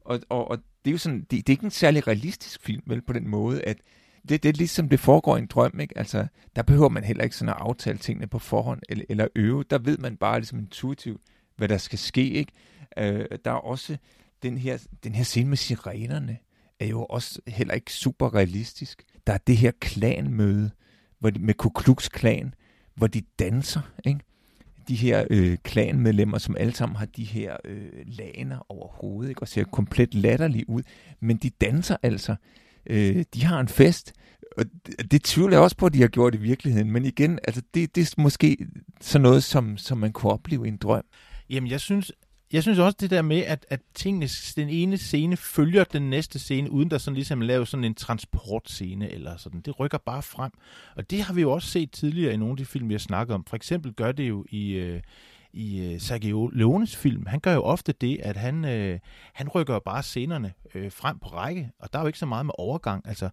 Og, 0.00 0.20
og, 0.28 0.50
og 0.50 0.58
det 0.84 0.90
er 0.90 0.92
jo 0.92 0.98
sådan, 0.98 1.20
det, 1.20 1.30
det 1.30 1.48
er 1.48 1.50
ikke 1.50 1.64
en 1.64 1.70
særlig 1.70 2.06
realistisk 2.06 2.62
film, 2.62 2.82
vel, 2.86 3.02
på 3.02 3.12
den 3.12 3.28
måde, 3.28 3.62
at 3.62 3.76
det, 4.28 4.42
det 4.42 4.48
er 4.48 4.52
ligesom 4.52 4.88
det 4.88 5.00
foregår 5.00 5.36
i 5.36 5.40
en 5.40 5.46
drøm, 5.46 5.80
ikke? 5.80 5.98
Altså, 5.98 6.26
der 6.56 6.62
behøver 6.62 6.88
man 6.88 7.04
heller 7.04 7.24
ikke 7.24 7.36
sådan 7.36 7.54
at 7.54 7.60
aftale 7.60 7.98
tingene 7.98 8.26
på 8.26 8.38
forhånd 8.38 8.80
eller, 8.88 9.04
eller 9.08 9.26
øve. 9.36 9.64
Der 9.70 9.78
ved 9.78 9.98
man 9.98 10.16
bare 10.16 10.38
ligesom 10.38 10.58
intuitivt, 10.58 11.20
hvad 11.56 11.68
der 11.68 11.78
skal 11.78 11.98
ske, 11.98 12.30
ikke? 12.30 12.52
Øh, 12.98 13.24
der 13.44 13.50
er 13.50 13.54
også 13.54 13.96
den 14.42 14.58
her, 14.58 14.78
den 15.04 15.14
her 15.14 15.24
scene 15.24 15.48
med 15.48 15.56
sirenerne, 15.56 16.38
er 16.80 16.86
jo 16.86 17.04
også 17.04 17.40
heller 17.46 17.74
ikke 17.74 17.92
super 17.92 18.34
realistisk. 18.34 19.02
Der 19.26 19.32
er 19.32 19.38
det 19.38 19.56
her 19.56 19.70
klanmøde 19.80 20.70
hvor 21.20 21.30
de, 21.30 21.38
med 21.38 21.54
Ku 21.54 21.68
Klux 21.68 22.08
Klan, 22.08 22.54
hvor 22.94 23.06
de 23.06 23.22
danser, 23.38 23.80
ikke? 24.04 24.20
de 24.88 24.94
her 24.94 25.24
øh, 25.30 25.58
klanmedlemmer, 25.62 26.38
som 26.38 26.56
alle 26.56 26.74
sammen 26.74 26.96
har 26.96 27.06
de 27.06 27.24
her 27.24 27.56
øh, 27.64 27.90
laner 28.06 28.66
over 28.68 28.88
hovedet, 28.88 29.28
ikke? 29.28 29.42
og 29.42 29.48
ser 29.48 29.64
komplet 29.64 30.14
latterlige 30.14 30.68
ud, 30.68 30.82
men 31.20 31.36
de 31.36 31.50
danser 31.50 31.96
altså. 32.02 32.36
Øh, 32.86 33.24
de 33.34 33.44
har 33.44 33.60
en 33.60 33.68
fest, 33.68 34.12
og 34.56 34.64
det, 34.86 35.10
det 35.10 35.24
tvivler 35.24 35.56
jeg 35.56 35.62
også 35.62 35.76
på, 35.76 35.86
at 35.86 35.94
de 35.94 36.00
har 36.00 36.08
gjort 36.08 36.34
i 36.34 36.38
virkeligheden, 36.38 36.90
men 36.90 37.04
igen, 37.04 37.38
altså 37.44 37.62
det, 37.74 37.94
det 37.94 38.02
er 38.02 38.22
måske 38.22 38.66
sådan 39.00 39.22
noget, 39.22 39.44
som, 39.44 39.76
som 39.76 39.98
man 39.98 40.12
kunne 40.12 40.32
opleve 40.32 40.66
i 40.66 40.68
en 40.68 40.76
drøm. 40.76 41.04
Jamen, 41.50 41.70
jeg 41.70 41.80
synes, 41.80 42.12
jeg 42.52 42.62
synes 42.62 42.78
også 42.78 42.96
det 43.00 43.10
der 43.10 43.22
med, 43.22 43.38
at, 43.38 43.66
at 43.68 43.80
tingene, 43.94 44.28
den 44.56 44.68
ene 44.68 44.98
scene 44.98 45.36
følger 45.36 45.84
den 45.84 46.10
næste 46.10 46.38
scene, 46.38 46.70
uden 46.70 46.90
der 46.90 46.98
sådan 46.98 47.14
ligesom 47.14 47.40
laver 47.40 47.64
sådan 47.64 47.84
en 47.84 47.94
transportscene 47.94 49.10
eller 49.10 49.36
sådan. 49.36 49.60
Det 49.60 49.80
rykker 49.80 49.98
bare 49.98 50.22
frem. 50.22 50.52
Og 50.96 51.10
det 51.10 51.22
har 51.22 51.34
vi 51.34 51.40
jo 51.40 51.52
også 51.52 51.68
set 51.68 51.92
tidligere 51.92 52.34
i 52.34 52.36
nogle 52.36 52.52
af 52.52 52.56
de 52.56 52.64
film, 52.64 52.88
vi 52.88 52.94
har 52.94 52.98
snakket 52.98 53.34
om. 53.34 53.44
For 53.48 53.56
eksempel 53.56 53.92
gør 53.92 54.12
det 54.12 54.28
jo 54.28 54.44
i, 54.48 54.70
øh, 54.70 55.00
i 55.52 55.80
øh, 55.80 56.00
Sergio 56.00 56.46
Leones 56.46 56.96
film. 56.96 57.26
Han 57.26 57.40
gør 57.40 57.54
jo 57.54 57.62
ofte 57.62 57.92
det, 57.92 58.20
at 58.22 58.36
han, 58.36 58.64
øh, 58.64 58.98
han 59.32 59.48
rykker 59.48 59.78
bare 59.78 60.02
scenerne 60.02 60.52
øh, 60.74 60.92
frem 60.92 61.18
på 61.18 61.28
række, 61.28 61.70
og 61.78 61.92
der 61.92 61.98
er 61.98 62.02
jo 62.02 62.06
ikke 62.06 62.18
så 62.18 62.26
meget 62.26 62.46
med 62.46 62.54
overgang. 62.58 63.08
Altså, 63.08 63.28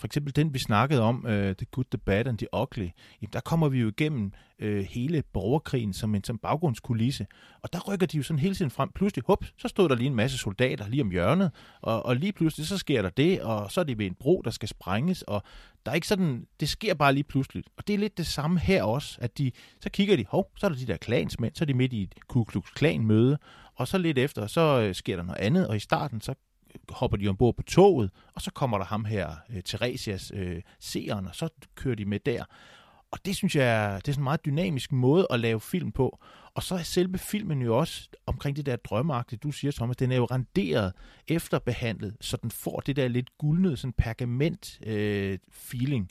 for 0.00 0.06
eksempel 0.06 0.36
den, 0.36 0.54
vi 0.54 0.58
snakkede 0.58 1.02
om, 1.02 1.24
uh, 1.24 1.30
The 1.32 1.66
Good, 1.70 1.84
The 1.84 1.98
Bad 1.98 2.26
and 2.26 2.38
The 2.38 2.46
Ugly, 2.54 2.88
jamen, 3.22 3.32
der 3.32 3.40
kommer 3.40 3.68
vi 3.68 3.80
jo 3.80 3.88
igennem 3.88 4.32
uh, 4.62 4.78
hele 4.78 5.22
borgerkrigen 5.32 5.92
som 5.92 6.14
en 6.14 6.24
som 6.24 6.38
baggrundskulisse, 6.38 7.26
og 7.62 7.72
der 7.72 7.80
rykker 7.80 8.06
de 8.06 8.16
jo 8.16 8.22
sådan 8.22 8.38
hele 8.38 8.54
tiden 8.54 8.70
frem. 8.70 8.90
Pludselig, 8.94 9.24
hop, 9.26 9.44
så 9.58 9.68
stod 9.68 9.88
der 9.88 9.94
lige 9.94 10.06
en 10.06 10.14
masse 10.14 10.38
soldater 10.38 10.88
lige 10.88 11.02
om 11.02 11.10
hjørnet, 11.10 11.50
og, 11.80 12.06
og 12.06 12.16
lige 12.16 12.32
pludselig 12.32 12.66
så 12.66 12.78
sker 12.78 13.02
der 13.02 13.10
det, 13.10 13.42
og 13.42 13.72
så 13.72 13.80
er 13.80 13.84
det 13.84 13.98
ved 13.98 14.06
en 14.06 14.14
bro, 14.14 14.42
der 14.44 14.50
skal 14.50 14.68
sprænges, 14.68 15.22
og 15.22 15.42
der 15.86 15.90
er 15.90 15.94
ikke 15.94 16.08
sådan, 16.08 16.46
det 16.60 16.68
sker 16.68 16.94
bare 16.94 17.12
lige 17.12 17.24
pludselig. 17.24 17.64
Og 17.76 17.86
det 17.86 17.94
er 17.94 17.98
lidt 17.98 18.18
det 18.18 18.26
samme 18.26 18.60
her 18.60 18.82
også, 18.82 19.18
at 19.20 19.38
de, 19.38 19.52
så 19.80 19.90
kigger 19.90 20.16
de, 20.16 20.24
hov, 20.28 20.50
så 20.56 20.66
er 20.66 20.70
der 20.70 20.76
de 20.76 20.86
der 20.86 20.96
klansmænd, 20.96 21.54
så 21.54 21.64
er 21.64 21.66
de 21.66 21.74
midt 21.74 21.92
i 21.92 22.02
et 22.02 22.14
Ku 22.28 22.44
Klux 22.44 22.64
Klan 22.74 23.06
møde, 23.06 23.38
og 23.74 23.88
så 23.88 23.98
lidt 23.98 24.18
efter, 24.18 24.46
så 24.46 24.80
øh, 24.80 24.94
sker 24.94 25.16
der 25.16 25.22
noget 25.22 25.40
andet, 25.40 25.68
og 25.68 25.76
i 25.76 25.80
starten, 25.80 26.20
så 26.20 26.34
hopper 26.88 27.16
de 27.16 27.28
ombord 27.28 27.56
på 27.56 27.62
toget, 27.62 28.10
og 28.34 28.42
så 28.42 28.50
kommer 28.50 28.78
der 28.78 28.84
ham 28.84 29.04
her, 29.04 29.30
øh, 29.50 29.62
Theresias 29.62 30.32
øh, 30.34 30.62
seeren, 30.78 31.26
og 31.26 31.34
så 31.34 31.48
kører 31.74 31.94
de 31.94 32.04
med 32.04 32.20
der. 32.20 32.44
Og 33.10 33.18
det 33.24 33.36
synes 33.36 33.56
jeg, 33.56 34.00
det 34.02 34.08
er 34.08 34.12
sådan 34.12 34.20
en 34.20 34.24
meget 34.24 34.44
dynamisk 34.44 34.92
måde 34.92 35.26
at 35.30 35.40
lave 35.40 35.60
film 35.60 35.92
på. 35.92 36.18
Og 36.54 36.62
så 36.62 36.74
er 36.74 36.82
selve 36.82 37.18
filmen 37.18 37.62
jo 37.62 37.78
også 37.78 38.08
omkring 38.26 38.56
det 38.56 38.66
der 38.66 38.76
drømmeagtige, 38.76 39.38
du 39.38 39.50
siger, 39.50 39.72
Thomas, 39.72 39.96
den 39.96 40.12
er 40.12 40.16
jo 40.16 40.24
renderet, 40.24 40.92
efterbehandlet, 41.28 42.16
så 42.20 42.36
den 42.42 42.50
får 42.50 42.80
det 42.80 42.96
der 42.96 43.08
lidt 43.08 43.38
guldnede, 43.38 43.76
sådan 43.76 43.92
pergament 43.92 44.80
øh, 44.86 45.38
feeling. 45.50 46.10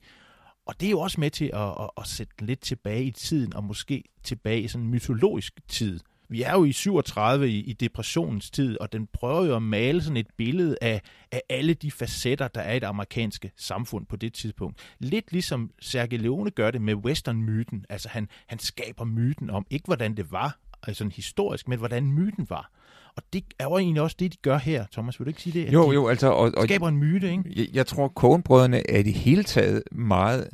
Og 0.65 0.79
det 0.79 0.85
er 0.85 0.91
jo 0.91 0.99
også 0.99 1.19
med 1.19 1.31
til 1.31 1.51
at, 1.53 1.69
at, 1.79 1.89
at 1.97 2.07
sætte 2.07 2.33
den 2.39 2.47
lidt 2.47 2.61
tilbage 2.61 3.03
i 3.03 3.11
tiden, 3.11 3.53
og 3.53 3.63
måske 3.63 4.03
tilbage 4.23 4.61
i 4.61 4.67
sådan 4.67 4.85
en 4.85 4.91
mytologisk 4.91 5.59
tid 5.67 5.99
vi 6.29 6.41
er 6.41 6.53
jo 6.53 6.63
i 6.63 6.71
37 6.71 7.49
i, 7.49 7.59
i 7.59 7.73
depressionens 7.73 8.51
tid, 8.51 8.77
og 8.81 8.93
den 8.93 9.07
prøver 9.13 9.45
jo 9.45 9.55
at 9.55 9.61
male 9.61 10.03
sådan 10.03 10.17
et 10.17 10.27
billede 10.37 10.77
af, 10.81 11.01
af 11.31 11.41
alle 11.49 11.73
de 11.73 11.91
facetter, 11.91 12.47
der 12.47 12.61
er 12.61 12.73
i 12.73 12.79
det 12.79 12.87
amerikanske 12.87 13.51
samfund 13.57 14.05
på 14.05 14.15
det 14.15 14.33
tidspunkt. 14.33 14.79
Lidt 14.99 15.31
ligesom 15.31 15.71
Sergio 15.79 16.19
Leone 16.19 16.51
gør 16.51 16.71
det 16.71 16.81
med 16.81 16.95
western-myten. 16.95 17.85
Altså 17.89 18.09
han, 18.09 18.27
han 18.47 18.59
skaber 18.59 19.05
myten 19.05 19.49
om, 19.49 19.65
ikke 19.69 19.85
hvordan 19.85 20.17
det 20.17 20.31
var, 20.31 20.59
altså 20.87 21.09
historisk, 21.15 21.67
men 21.67 21.79
hvordan 21.79 22.11
myten 22.11 22.45
var. 22.49 22.71
Og 23.15 23.23
det 23.33 23.43
er 23.59 23.63
jo 23.63 23.77
egentlig 23.77 24.01
også 24.01 24.15
det, 24.19 24.33
de 24.33 24.37
gør 24.41 24.57
her, 24.57 24.85
Thomas. 24.91 25.19
Vil 25.19 25.25
du 25.25 25.29
ikke 25.29 25.41
sige 25.41 25.59
det? 25.59 25.65
At 25.65 25.73
jo, 25.73 25.91
jo, 25.91 26.07
altså... 26.07 26.27
Og, 26.27 26.51
og 26.57 26.63
skaber 26.63 26.87
en 26.87 26.97
myte, 26.97 27.31
ikke? 27.31 27.43
Jeg, 27.55 27.67
jeg 27.73 27.87
tror, 27.87 28.07
Coen-brødrene 28.07 28.91
er 28.91 28.97
i 28.99 29.03
det 29.03 29.13
hele 29.13 29.43
taget 29.43 29.83
meget 29.91 30.49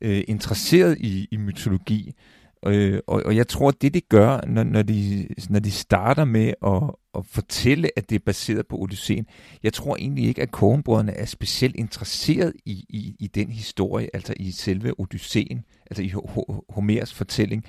øh, 0.00 0.24
interesseret 0.28 0.98
i, 0.98 1.28
i 1.30 1.36
mytologi. 1.36 2.12
Øh, 2.66 3.00
og, 3.06 3.22
og 3.26 3.36
jeg 3.36 3.48
tror, 3.48 3.70
det 3.70 3.94
de 3.94 4.00
gør, 4.00 4.40
når, 4.46 4.62
når, 4.64 4.82
de, 4.82 5.28
når 5.50 5.58
de 5.58 5.70
starter 5.70 6.24
med 6.24 6.54
at, 6.66 6.82
at 7.14 7.26
fortælle, 7.26 7.90
at 7.96 8.10
det 8.10 8.16
er 8.16 8.24
baseret 8.26 8.66
på 8.66 8.76
Odysseen, 8.76 9.26
jeg 9.62 9.72
tror 9.72 9.96
egentlig 9.96 10.24
ikke, 10.24 10.42
at 10.42 10.50
Kogenbrødrene 10.50 11.12
er 11.12 11.24
specielt 11.24 11.76
interesseret 11.76 12.52
i, 12.64 12.84
i, 12.88 13.16
i 13.18 13.26
den 13.26 13.50
historie, 13.50 14.08
altså 14.14 14.34
i 14.36 14.50
selve 14.50 15.00
Odysseen, 15.00 15.64
altså 15.90 16.02
i 16.02 16.12
Homers 16.68 17.14
fortælling. 17.14 17.64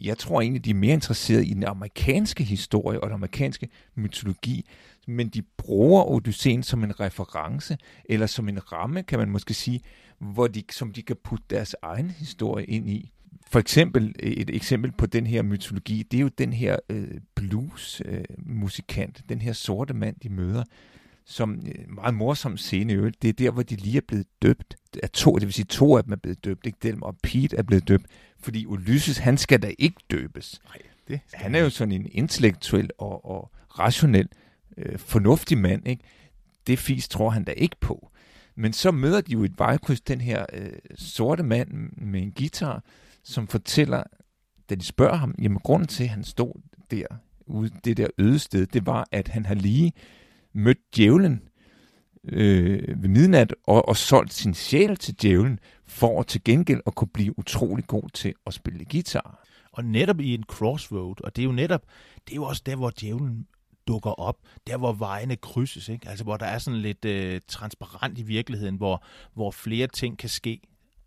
Jeg 0.00 0.18
tror 0.18 0.40
egentlig, 0.40 0.64
de 0.64 0.70
er 0.70 0.74
mere 0.74 0.94
interesseret 0.94 1.46
i 1.46 1.54
den 1.54 1.64
amerikanske 1.64 2.44
historie 2.44 3.00
og 3.00 3.06
den 3.06 3.14
amerikanske 3.14 3.68
mytologi, 3.94 4.66
men 5.06 5.28
de 5.28 5.42
bruger 5.42 6.10
Odysseen 6.10 6.62
som 6.62 6.84
en 6.84 7.00
reference, 7.00 7.78
eller 8.04 8.26
som 8.26 8.48
en 8.48 8.72
ramme, 8.72 9.02
kan 9.02 9.18
man 9.18 9.30
måske 9.30 9.54
sige, 9.54 9.80
hvor 10.18 10.46
de, 10.46 10.62
som 10.72 10.92
de 10.92 11.02
kan 11.02 11.16
putte 11.24 11.44
deres 11.50 11.76
egen 11.82 12.10
historie 12.10 12.66
ind 12.66 12.88
i 12.88 13.12
for 13.50 13.58
eksempel, 13.58 14.14
et 14.18 14.50
eksempel 14.50 14.92
på 14.92 15.06
den 15.06 15.26
her 15.26 15.42
mytologi, 15.42 16.02
det 16.02 16.16
er 16.16 16.22
jo 16.22 16.30
den 16.38 16.52
her 16.52 16.76
øh, 16.88 17.08
blues-musikant, 17.34 19.20
øh, 19.24 19.28
den 19.28 19.40
her 19.40 19.52
sorte 19.52 19.94
mand, 19.94 20.16
de 20.22 20.28
møder, 20.28 20.64
som 21.24 21.62
øh, 21.66 21.94
meget 21.94 22.14
morsom 22.14 22.56
scene 22.56 22.92
i 22.92 22.96
Det 22.96 23.28
er 23.28 23.32
der, 23.32 23.50
hvor 23.50 23.62
de 23.62 23.76
lige 23.76 23.96
er 23.96 24.06
blevet 24.08 24.26
døbt. 24.42 24.76
Er 25.02 25.06
to, 25.06 25.34
det 25.34 25.42
vil 25.42 25.52
sige, 25.52 25.64
to 25.64 25.96
af 25.96 26.04
dem 26.04 26.12
er 26.12 26.16
blevet 26.16 26.44
døbt, 26.44 26.66
ikke 26.66 26.78
dem, 26.82 27.02
og 27.02 27.16
Pete 27.22 27.56
er 27.56 27.62
blevet 27.62 27.88
døbt, 27.88 28.06
fordi 28.40 28.66
Ulysses, 28.66 29.18
han 29.18 29.38
skal 29.38 29.62
da 29.62 29.70
ikke 29.78 29.96
døbes. 30.10 30.60
Nej, 30.64 30.78
det 31.08 31.20
han 31.34 31.54
er 31.54 31.60
jo 31.60 31.70
sådan 31.70 31.92
en 31.92 32.08
intellektuel 32.12 32.90
og, 32.98 33.24
og 33.24 33.50
rationel, 33.78 34.28
øh, 34.76 34.98
fornuftig 34.98 35.58
mand, 35.58 35.88
ikke? 35.88 36.04
Det 36.66 36.78
fis 36.78 37.08
tror 37.08 37.30
han 37.30 37.44
da 37.44 37.52
ikke 37.52 37.76
på. 37.80 38.10
Men 38.54 38.72
så 38.72 38.90
møder 38.90 39.20
de 39.20 39.32
jo 39.32 39.44
et 39.44 39.58
vejkryds, 39.58 40.00
den 40.00 40.20
her 40.20 40.46
øh, 40.52 40.72
sorte 40.94 41.42
mand 41.42 41.68
med 41.96 42.22
en 42.22 42.32
guitar, 42.32 42.82
som 43.26 43.48
fortæller, 43.48 44.02
da 44.70 44.74
de 44.74 44.84
spørger 44.84 45.16
ham, 45.16 45.34
jamen 45.42 45.58
grunden 45.58 45.88
til, 45.88 46.04
at 46.04 46.10
han 46.10 46.24
stod 46.24 46.52
der, 46.90 47.06
ude 47.46 47.70
det 47.84 47.96
der 47.96 48.06
øde 48.18 48.38
sted, 48.38 48.66
det 48.66 48.86
var, 48.86 49.08
at 49.12 49.28
han 49.28 49.46
har 49.46 49.54
lige 49.54 49.92
mødt 50.52 50.78
djævlen 50.96 51.42
øh, 52.24 53.02
ved 53.02 53.08
midnat 53.08 53.54
og, 53.64 53.88
og 53.88 53.96
solgt 53.96 54.32
sin 54.32 54.54
sjæl 54.54 54.96
til 54.96 55.22
djævlen 55.22 55.58
for 55.86 56.20
at 56.20 56.26
til 56.26 56.44
gengæld 56.44 56.80
at 56.86 56.94
kunne 56.94 57.08
blive 57.08 57.38
utrolig 57.38 57.86
god 57.86 58.10
til 58.14 58.34
at 58.46 58.54
spille 58.54 58.84
guitar. 58.84 59.42
Og 59.72 59.84
netop 59.84 60.20
i 60.20 60.34
en 60.34 60.42
crossroad, 60.42 61.24
og 61.24 61.36
det 61.36 61.42
er 61.42 61.46
jo 61.46 61.52
netop, 61.52 61.82
det 62.14 62.32
er 62.32 62.36
jo 62.36 62.44
også 62.44 62.62
der, 62.66 62.76
hvor 62.76 62.92
djævlen 63.00 63.46
dukker 63.88 64.10
op, 64.10 64.36
der 64.66 64.76
hvor 64.76 64.92
vejene 64.92 65.36
krydses, 65.36 65.88
ikke? 65.88 66.08
altså 66.08 66.24
hvor 66.24 66.36
der 66.36 66.46
er 66.46 66.58
sådan 66.58 66.80
lidt 66.80 67.04
øh, 67.04 67.40
transparent 67.48 68.18
i 68.18 68.22
virkeligheden, 68.22 68.76
hvor, 68.76 69.04
hvor 69.34 69.50
flere 69.50 69.86
ting 69.86 70.18
kan 70.18 70.28
ske. 70.28 70.60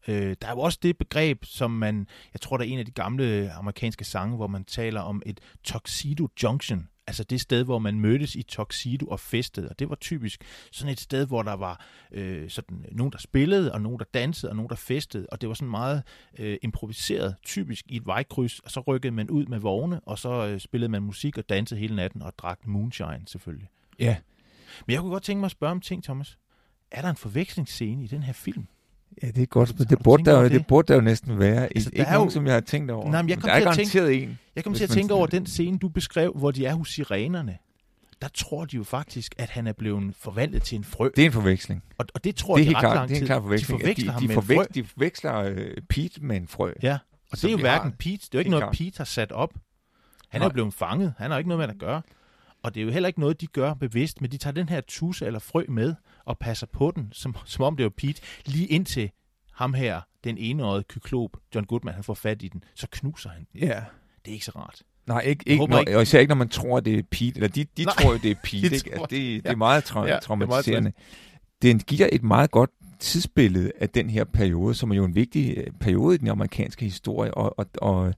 Øh, 0.07 0.35
der 0.41 0.47
er 0.47 0.51
jo 0.51 0.59
også 0.59 0.79
det 0.81 0.97
begreb, 0.97 1.45
som 1.45 1.71
man, 1.71 2.07
jeg 2.33 2.41
tror, 2.41 2.57
der 2.57 2.63
er 2.63 2.69
en 2.69 2.79
af 2.79 2.85
de 2.85 2.91
gamle 2.91 3.51
amerikanske 3.51 4.05
sange, 4.05 4.35
hvor 4.35 4.47
man 4.47 4.63
taler 4.63 5.01
om 5.01 5.21
et 5.25 5.39
tuxedo 5.63 6.27
junction, 6.43 6.87
altså 7.09 7.23
det 7.23 7.41
sted, 7.41 7.63
hvor 7.63 7.79
man 7.79 7.99
mødtes 7.99 8.35
i 8.35 8.43
tuxedo 8.43 9.05
og 9.05 9.19
festede, 9.19 9.69
og 9.69 9.79
det 9.79 9.89
var 9.89 9.95
typisk 9.95 10.43
sådan 10.71 10.93
et 10.93 10.99
sted, 10.99 11.27
hvor 11.27 11.43
der 11.43 11.53
var 11.53 11.85
øh, 12.11 12.49
sådan 12.49 12.85
nogen, 12.91 13.11
der 13.11 13.17
spillede, 13.17 13.71
og 13.71 13.81
nogen, 13.81 13.99
der 13.99 14.05
dansede, 14.13 14.51
og 14.51 14.55
nogen, 14.55 14.69
der 14.69 14.75
festede, 14.75 15.27
og 15.31 15.41
det 15.41 15.49
var 15.49 15.55
sådan 15.55 15.69
meget 15.69 16.03
øh, 16.39 16.57
improviseret, 16.61 17.35
typisk 17.43 17.85
i 17.89 17.95
et 17.95 18.05
vejkryds, 18.05 18.59
og 18.59 18.71
så 18.71 18.79
rykkede 18.79 19.11
man 19.11 19.29
ud 19.29 19.45
med 19.45 19.59
vogne, 19.59 19.99
og 19.99 20.19
så 20.19 20.47
øh, 20.47 20.59
spillede 20.59 20.91
man 20.91 21.03
musik 21.03 21.37
og 21.37 21.49
dansede 21.49 21.79
hele 21.79 21.95
natten, 21.95 22.21
og 22.21 22.33
drak 22.37 22.67
moonshine 22.67 23.23
selvfølgelig. 23.25 23.69
Ja. 23.99 24.17
Men 24.85 24.93
jeg 24.93 25.01
kunne 25.01 25.11
godt 25.11 25.23
tænke 25.23 25.39
mig 25.39 25.45
at 25.45 25.51
spørge 25.51 25.71
om 25.71 25.81
ting, 25.81 26.03
Thomas. 26.03 26.37
er 26.91 27.01
der 27.01 27.09
en 27.09 27.15
forvekslingsscene 27.15 28.03
i 28.03 28.07
den 28.07 28.23
her 28.23 28.33
film? 28.33 28.67
Ja, 29.23 29.27
det 29.27 29.37
er 29.37 29.43
et 29.43 29.49
godt 29.49 29.69
spørgsmål. 29.69 29.89
Det 29.97 30.03
burde, 30.03 30.25
der, 30.25 30.31
over 30.33 30.41
jo, 30.43 30.49
det? 30.49 30.59
det? 30.59 30.67
burde 30.67 30.87
der 30.87 30.95
jo 30.95 31.01
næsten 31.01 31.39
være. 31.39 31.63
Altså, 31.63 31.89
der 31.89 31.97
ikke 31.97 32.09
er 32.09 32.13
jo- 32.13 32.17
nogen, 32.17 32.31
som 32.31 32.45
jeg 32.45 32.53
har 32.53 32.61
tænkt 32.61 32.91
over. 32.91 33.11
Nej, 33.11 33.21
men 33.21 33.29
jeg 33.29 33.35
Men 33.37 33.41
kom 33.41 33.47
der 33.49 33.55
er 33.55 33.59
til 33.59 33.67
at 33.69 33.75
tænke- 33.75 33.97
garanteret 33.97 34.23
en. 34.23 34.39
Jeg 34.55 34.63
kom 34.63 34.73
til 34.73 34.83
at 34.83 34.89
tænke 34.89 35.13
over 35.13 35.27
sådan- 35.27 35.39
den 35.39 35.47
scene, 35.47 35.77
du 35.77 35.89
beskrev, 35.89 36.33
hvor 36.35 36.51
de 36.51 36.65
er 36.65 36.73
hos 36.73 36.89
sirenerne. 36.89 37.57
Der 38.21 38.27
tror 38.33 38.65
de 38.65 38.75
jo 38.75 38.83
faktisk, 38.83 39.35
at 39.37 39.49
han 39.49 39.67
er 39.67 39.73
blevet 39.73 40.15
forvandlet 40.19 40.61
til 40.63 40.75
en 40.75 40.83
frø. 40.83 41.09
Det 41.15 41.21
er 41.21 41.25
en 41.25 41.31
forveksling. 41.31 41.83
Og, 41.97 42.05
og 42.13 42.23
det 42.23 42.35
tror 42.35 42.55
det 42.57 42.65
er 42.65 42.69
de 42.69 42.75
ret 42.75 42.81
klart, 42.81 42.95
lang 42.95 43.09
det 43.09 43.15
er 43.15 43.19
tid. 43.19 43.23
en 43.23 43.27
klar 43.27 43.35
De 43.37 43.41
forveksling. 43.43 43.81
forveksler 43.81 44.17
de, 44.17 44.27
med 44.27 44.35
de, 44.35 44.41
frø. 44.41 44.41
forveksler, 44.41 44.83
de 44.83 44.87
forveksler 44.87 45.35
øh, 45.35 45.71
Pete 45.89 46.23
med 46.25 46.37
en 46.37 46.47
frø. 46.47 46.71
Ja, 46.83 46.97
og 47.31 47.37
det 47.37 47.43
er 47.43 47.51
jo 47.51 47.57
hverken. 47.57 47.91
Pete, 47.91 48.11
det 48.11 48.23
er 48.23 48.29
jo 48.33 48.39
ikke 48.39 48.51
noget. 48.51 48.65
Pete 48.77 48.97
har 48.97 49.03
sat 49.05 49.31
op. 49.31 49.53
Han 50.29 50.41
er 50.41 50.45
jo 50.45 50.49
blevet 50.49 50.73
fanget. 50.73 51.13
Han 51.17 51.31
har 51.31 51.37
ikke 51.37 51.47
noget 51.49 51.59
med 51.67 51.75
at 51.75 51.79
gøre. 51.79 52.01
Og 52.63 52.75
det 52.75 52.81
er 52.81 52.85
jo 52.85 52.91
heller 52.91 53.07
ikke 53.07 53.19
noget, 53.19 53.41
de 53.41 53.47
gør 53.47 53.73
bevidst, 53.73 54.21
men 54.21 54.31
de 54.31 54.37
tager 54.37 54.53
den 54.53 54.69
her 54.69 54.81
tusse 54.87 55.25
eller 55.25 55.39
frø 55.39 55.63
med 55.69 55.95
og 56.29 56.37
passer 56.37 56.67
på 56.67 56.91
den, 56.95 57.09
som, 57.11 57.35
som 57.45 57.63
om 57.65 57.77
det 57.77 57.83
var 57.83 57.89
Pete, 57.97 58.21
lige 58.45 58.67
indtil 58.67 59.11
ham 59.53 59.73
her, 59.73 60.01
den 60.23 60.37
enårede 60.37 60.83
kyklop, 60.83 61.29
John 61.55 61.65
Goodman, 61.65 61.93
han 61.93 62.03
får 62.03 62.13
fat 62.13 62.41
i 62.43 62.47
den, 62.47 62.63
så 62.75 62.87
knuser 62.91 63.29
han 63.29 63.47
den. 63.53 63.61
Ja. 63.61 63.83
Det 64.25 64.31
er 64.31 64.33
ikke 64.33 64.45
så 64.45 64.51
rart. 64.55 64.81
Nej, 65.07 65.19
ikke, 65.21 65.43
ikke, 65.49 65.65
når, 65.67 65.79
ikke- 65.79 65.95
og 65.97 66.01
især 66.01 66.19
ikke, 66.19 66.29
når 66.29 66.35
man 66.35 66.49
tror, 66.49 66.79
det 66.79 66.99
er 66.99 67.03
Pete. 67.11 67.35
Eller 67.35 67.47
de, 67.47 67.65
de 67.77 67.83
Nej, 67.83 67.93
tror 67.93 68.11
jo, 68.11 68.17
det 68.17 68.31
er 68.31 68.35
Pete. 68.43 68.69
de 68.69 68.75
ikke? 68.75 68.91
Altså, 68.91 69.07
det, 69.09 69.11
det 69.11 69.45
ja. 69.45 69.51
er 69.51 69.55
meget 69.55 69.91
tra- 69.91 69.97
Ja, 69.99 70.01
det 70.03 70.09
er 70.09 70.11
meget 70.11 70.23
traumatiserende. 70.23 70.93
Den 71.61 71.79
giver 71.79 72.09
et 72.11 72.23
meget 72.23 72.51
godt 72.51 72.69
tidsbillede 72.99 73.71
af 73.79 73.89
den 73.89 74.09
her 74.09 74.23
periode, 74.23 74.75
som 74.75 74.91
er 74.91 74.95
jo 74.95 75.03
en 75.05 75.15
vigtig 75.15 75.57
øh, 75.57 75.67
periode 75.79 76.15
i 76.15 76.17
den 76.17 76.27
amerikanske 76.27 76.85
historie, 76.85 77.33
og, 77.33 77.59
og, 77.59 77.65
og 77.81 78.13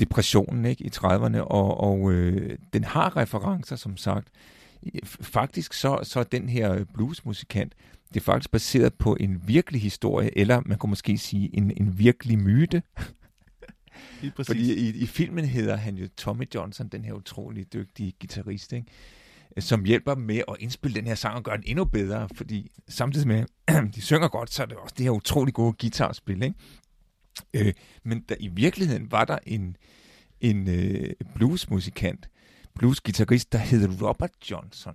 depressionen 0.00 0.64
ikke, 0.64 0.84
i 0.84 0.90
30'erne, 0.96 1.38
og, 1.40 1.80
og 1.80 2.12
øh, 2.12 2.58
den 2.72 2.84
har 2.84 3.16
referencer, 3.16 3.76
som 3.76 3.96
sagt. 3.96 4.28
Faktisk 5.20 5.72
så, 5.72 6.00
så 6.02 6.22
den 6.22 6.48
her 6.48 6.84
bluesmusikant, 6.94 7.74
det 8.14 8.20
er 8.20 8.24
faktisk 8.24 8.50
baseret 8.50 8.94
på 8.94 9.16
en 9.20 9.42
virkelig 9.46 9.82
historie, 9.82 10.38
eller 10.38 10.62
man 10.66 10.78
kunne 10.78 10.90
måske 10.90 11.18
sige 11.18 11.56
en, 11.56 11.72
en 11.76 11.98
virkelig 11.98 12.38
myte, 12.38 12.82
Lige 14.20 14.30
præcis. 14.30 14.48
fordi 14.48 14.74
i, 14.74 15.02
i 15.02 15.06
filmen 15.06 15.44
hedder 15.44 15.76
han 15.76 15.96
jo 15.96 16.08
Tommy 16.16 16.44
Johnson, 16.54 16.88
den 16.88 17.04
her 17.04 17.12
utrolig 17.12 17.72
dygtige 17.72 18.12
guitarist, 18.20 18.72
ikke? 18.72 18.86
som 19.58 19.84
hjælper 19.84 20.14
dem 20.14 20.22
med 20.22 20.42
at 20.48 20.56
indspille 20.58 20.94
den 20.94 21.06
her 21.06 21.14
sang 21.14 21.36
og 21.36 21.42
gøre 21.42 21.56
den 21.56 21.64
endnu 21.66 21.84
bedre, 21.84 22.28
fordi 22.34 22.70
samtidig 22.88 23.28
med, 23.28 23.44
de 23.94 24.00
synger 24.00 24.28
godt, 24.28 24.52
så 24.52 24.62
er 24.62 24.66
det 24.66 24.76
også 24.76 24.94
det 24.98 25.04
her 25.04 25.10
utrolig 25.10 25.54
gode 25.54 25.72
guitarspil. 25.80 26.42
Ikke? 26.42 26.54
Øh, 27.54 27.72
men 28.04 28.24
der, 28.28 28.34
i 28.40 28.48
virkeligheden 28.48 29.12
var 29.12 29.24
der 29.24 29.38
en, 29.46 29.76
en 30.40 30.68
øh, 30.68 31.10
bluesmusikant, 31.34 32.28
bluesgitarrist, 32.78 33.52
der 33.52 33.58
hed 33.58 34.02
Robert 34.02 34.50
Johnson, 34.50 34.94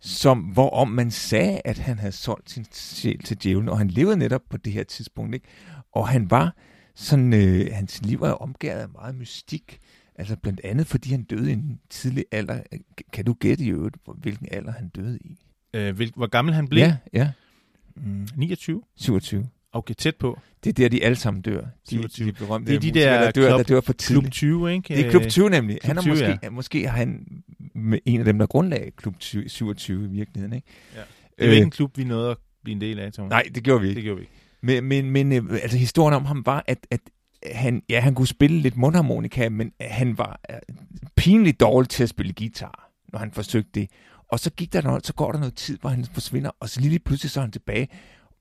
som, 0.00 0.38
hvorom 0.38 0.88
man 0.88 1.10
sagde, 1.10 1.60
at 1.64 1.78
han 1.78 1.98
havde 1.98 2.12
solgt 2.12 2.50
sin 2.50 2.66
sjæl 2.72 3.18
til 3.18 3.42
djævlen, 3.42 3.68
og 3.68 3.78
han 3.78 3.88
levede 3.88 4.16
netop 4.16 4.42
på 4.50 4.56
det 4.56 4.72
her 4.72 4.84
tidspunkt. 4.84 5.34
Ikke? 5.34 5.48
Og 5.92 6.08
han 6.08 6.30
var 6.30 6.56
sådan, 6.94 7.32
øh, 7.32 7.66
hans 7.72 8.02
liv 8.02 8.22
er 8.22 8.30
omgivet 8.30 8.72
af 8.72 8.88
meget 8.88 9.14
mystik. 9.14 9.78
Altså 10.14 10.36
blandt 10.36 10.60
andet, 10.64 10.86
fordi 10.86 11.10
han 11.10 11.22
døde 11.22 11.50
i 11.50 11.52
en 11.52 11.80
tidlig 11.90 12.24
alder. 12.32 12.62
Kan 13.12 13.24
du 13.24 13.32
gætte 13.32 13.64
i 13.64 13.68
øvrigt, 13.68 13.96
hvilken 14.18 14.48
alder 14.50 14.72
han 14.72 14.88
døde 14.88 15.18
i? 15.18 15.38
Øh, 15.74 15.96
hvil, 15.96 16.12
hvor 16.16 16.26
gammel 16.26 16.54
han 16.54 16.68
blev? 16.68 16.80
Ja, 16.80 16.96
ja. 17.12 17.30
Mm, 17.96 18.28
29. 18.36 18.82
27. 18.96 19.48
Okay, 19.72 19.94
tæt 19.94 20.16
på. 20.16 20.38
Det 20.64 20.70
er 20.70 20.74
der, 20.74 20.88
de 20.88 21.04
alle 21.04 21.16
sammen 21.16 21.42
dør. 21.42 21.60
De, 21.60 21.66
27. 21.88 22.26
de 22.26 22.32
berømte 22.32 22.70
Det 22.70 22.76
er 22.76 22.80
de 22.80 22.90
der 23.00 23.20
der 23.20 23.30
dør, 23.30 23.48
klub- 23.48 23.58
der 23.58 23.62
dør 23.62 23.80
for 23.80 23.92
tidligt. 23.92 24.22
Klub 24.24 24.32
20, 24.32 24.72
ikke? 24.72 24.94
Det 24.94 25.06
er 25.06 25.10
klub 25.10 25.22
20 25.28 25.50
nemlig. 25.50 25.80
Klub 25.80 25.86
han 25.88 25.96
er 25.96 26.00
20, 26.02 26.10
måske, 26.12 26.38
ja. 26.42 26.50
måske 26.50 26.84
er 26.84 26.90
han 26.90 27.26
med 27.74 27.98
en 28.04 28.18
af 28.18 28.24
dem, 28.24 28.38
der 28.38 28.46
grundlagde 28.46 28.90
klub 28.90 29.18
20, 29.18 29.48
27 29.48 30.04
i 30.04 30.08
virkeligheden. 30.08 30.52
Ikke? 30.52 30.68
Ja. 30.94 31.00
Det 31.00 31.44
er 31.44 31.46
jo 31.46 31.52
ikke 31.52 31.64
en 31.64 31.70
klub, 31.70 31.98
vi 31.98 32.04
nåede 32.04 32.30
at 32.30 32.36
blive 32.64 32.74
en 32.74 32.80
del 32.80 32.98
af, 32.98 33.12
Thomas. 33.12 33.26
Øh, 33.26 33.30
Nej, 33.30 33.42
det 33.54 33.62
gjorde 33.62 33.80
vi 33.80 33.88
ikke. 33.88 33.96
det 33.96 34.04
gjorde 34.04 34.16
vi 34.16 34.22
ikke. 34.22 34.32
Men, 34.62 34.84
men, 34.84 35.10
men 35.10 35.32
øh, 35.32 35.58
altså, 35.62 35.78
historien 35.78 36.14
om 36.14 36.24
ham 36.24 36.42
var, 36.46 36.64
at, 36.66 36.86
at 36.90 37.00
han, 37.52 37.82
ja, 37.88 38.00
han 38.00 38.14
kunne 38.14 38.26
spille 38.28 38.60
lidt 38.60 38.76
mundharmonika, 38.76 39.48
men 39.48 39.72
han 39.80 40.18
var 40.18 40.40
øh, 40.50 40.56
pinligt 41.16 41.60
dårlig 41.60 41.88
til 41.88 42.02
at 42.02 42.08
spille 42.08 42.32
guitar, 42.32 42.90
når 43.12 43.18
han 43.18 43.32
forsøgte 43.32 43.70
det. 43.80 43.90
Og 44.32 44.40
så 44.40 44.50
gik 44.50 44.72
der 44.72 44.82
noget, 44.82 45.06
så 45.06 45.12
går 45.14 45.32
der 45.32 45.38
noget 45.38 45.54
tid, 45.54 45.78
hvor 45.80 45.90
han 45.90 46.04
forsvinder, 46.12 46.50
og 46.60 46.68
så 46.68 46.80
lige 46.80 46.98
pludselig 46.98 47.30
så 47.30 47.40
er 47.40 47.44
han 47.44 47.52
tilbage, 47.52 47.88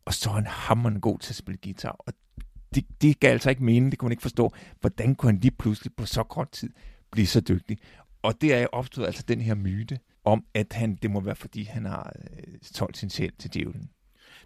og 0.07 0.13
så 0.13 0.29
er 0.29 0.33
han 0.33 0.45
hammerende 0.47 1.01
god 1.01 1.19
til 1.19 1.31
at 1.31 1.35
spille 1.35 1.59
guitar. 1.63 1.95
Og 1.99 2.13
det, 2.75 2.86
det 3.01 3.19
gav 3.19 3.32
altså 3.32 3.49
ikke 3.49 3.63
mening, 3.63 3.91
det 3.91 3.99
kunne 3.99 4.08
man 4.08 4.12
ikke 4.12 4.21
forstå. 4.21 4.53
Hvordan 4.82 5.15
kunne 5.15 5.32
han 5.32 5.39
lige 5.39 5.51
pludselig 5.51 5.93
på 5.97 6.05
så 6.05 6.23
kort 6.23 6.51
tid 6.51 6.69
blive 7.12 7.27
så 7.27 7.41
dygtig? 7.41 7.77
Og 8.21 8.41
det 8.41 8.53
er 8.53 8.67
opstået 8.71 9.05
altså 9.05 9.23
den 9.27 9.41
her 9.41 9.55
myte 9.55 9.99
om, 10.23 10.45
at 10.53 10.73
han, 10.73 10.95
det 11.01 11.12
må 11.12 11.19
være, 11.19 11.36
fordi 11.36 11.63
han 11.63 11.86
har 11.86 12.13
øh, 12.19 12.53
solgt 12.62 12.97
sin 12.97 13.10
sjæl 13.10 13.32
til 13.39 13.53
djævlen. 13.53 13.89